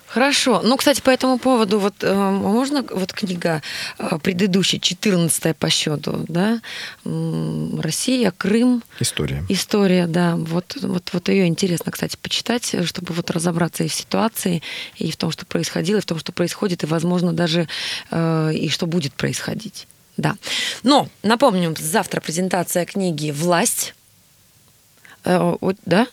Хорошо. 0.10 0.62
Ну, 0.64 0.76
кстати, 0.76 1.02
по 1.02 1.12
этому 1.12 1.38
поводу, 1.38 1.80
вот 1.80 1.94
э, 2.02 2.14
можно 2.14 2.84
вот 2.90 3.14
книга 3.14 3.62
э, 4.00 4.18
предыдущая, 4.24 4.80
14 4.80 5.56
по 5.56 5.70
счету, 5.70 6.26
да, 6.28 6.62
Россия, 7.06 8.34
Крым, 8.36 8.84
История. 9.00 9.46
История, 9.50 10.08
да. 10.08 10.36
Вот, 10.36 10.78
вот, 10.82 11.10
вот 11.14 11.30
ее 11.30 11.46
интересно, 11.46 11.92
кстати, 11.92 12.18
почитать, 12.20 12.76
чтобы 12.86 13.14
вот 13.14 13.30
разобраться 13.30 13.84
и 13.84 13.88
в 13.88 13.94
ситуации, 13.94 14.64
и 14.96 15.12
в 15.12 15.16
том, 15.16 15.30
что 15.30 15.46
происходило, 15.46 16.00
и 16.00 16.02
в 16.02 16.06
том, 16.06 16.18
что 16.18 16.32
происходит, 16.32 16.82
и, 16.82 16.88
возможно, 16.88 17.32
даже 17.32 17.68
э, 18.10 18.52
и 18.56 18.68
что 18.70 18.88
будет 18.88 19.14
происходить. 19.14 19.88
Да. 20.18 20.38
Но, 20.82 21.08
напомню, 21.22 21.76
завтра 21.78 22.20
презентация 22.20 22.86
книги 22.86 23.30
«Власть». 23.30 23.94
Э, 25.24 25.56
вот, 25.62 25.78
да? 25.86 26.08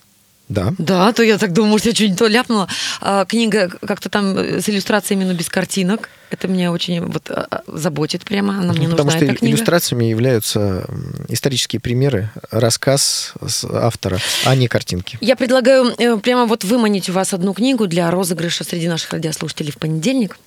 Да. 0.48 0.74
Да, 0.78 1.12
то 1.12 1.22
я 1.22 1.38
так 1.38 1.52
думаю, 1.52 1.72
может, 1.72 1.87
я 1.87 1.94
что-нибудь 1.94 2.18
то 2.18 2.26
ляпнула. 2.28 2.68
А, 3.00 3.24
книга 3.24 3.70
как-то 3.85 4.09
там 4.09 4.38
э, 4.38 4.61
с 4.61 4.68
иллюстрациями, 4.68 5.24
но 5.24 5.35
без 5.35 5.48
картинок. 5.48 6.09
Это 6.30 6.46
меня 6.48 6.72
очень 6.72 7.00
вот 7.00 7.30
а, 7.30 7.46
а, 7.50 7.62
заботит 7.66 8.24
прямо. 8.24 8.59
Она 8.59 8.72
мне 8.72 8.88
Потому 8.88 9.06
нужна, 9.06 9.18
что 9.18 9.24
эта 9.24 9.35
книга. 9.35 9.54
иллюстрациями 9.56 10.04
являются 10.04 10.87
исторические 11.28 11.80
примеры, 11.80 12.30
рассказ 12.50 13.35
автора, 13.72 14.18
а 14.44 14.54
не 14.54 14.68
картинки. 14.68 15.18
Я 15.20 15.35
предлагаю 15.35 15.92
э, 15.98 16.16
прямо 16.18 16.46
вот 16.46 16.62
выманить 16.62 17.09
у 17.09 17.12
вас 17.12 17.35
одну 17.35 17.52
книгу 17.52 17.87
для 17.88 18.11
розыгрыша 18.11 18.62
среди 18.62 18.88
наших 18.88 19.12
радиослушателей 19.12 19.72
в 19.72 19.78
понедельник. 19.78 20.38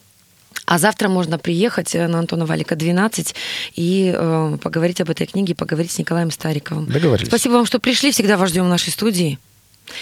А 0.65 0.77
завтра 0.77 1.09
можно 1.09 1.39
приехать 1.39 1.93
э, 1.93 2.07
на 2.07 2.19
Антона 2.19 2.45
Валика 2.45 2.75
12 2.75 3.35
и 3.75 4.13
э, 4.15 4.57
поговорить 4.61 5.01
об 5.01 5.09
этой 5.09 5.27
книге, 5.27 5.55
поговорить 5.55 5.91
с 5.91 5.97
Николаем 5.97 6.31
Стариковым. 6.31 6.85
Договорились. 6.85 7.27
Спасибо 7.27 7.53
вам, 7.53 7.65
что 7.65 7.79
пришли. 7.79 8.11
Всегда 8.11 8.37
вас 8.37 8.49
ждем 8.49 8.65
в 8.65 8.69
нашей 8.69 8.91
студии. 8.91 9.39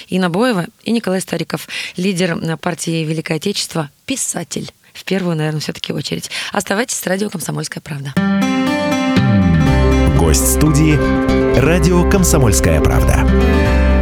Инна 0.09 0.29
Боева 0.29 0.67
и 0.83 0.91
Николай 0.91 1.21
Стариков, 1.21 1.67
лидер 1.95 2.37
э, 2.37 2.57
партии 2.57 3.03
Великое 3.03 3.35
Отечество, 3.35 3.89
писатель. 4.05 4.71
В 4.93 5.03
первую, 5.03 5.35
наверное, 5.35 5.59
все-таки 5.59 5.93
очередь. 5.93 6.31
Оставайтесь 6.51 6.97
с 6.97 7.05
радио 7.05 7.29
«Комсомольская 7.29 7.81
правда». 7.81 8.13
Гость 10.17 10.53
студии 10.53 10.97
«Радио 11.59 12.09
Комсомольская 12.09 12.81
правда». 12.81 13.96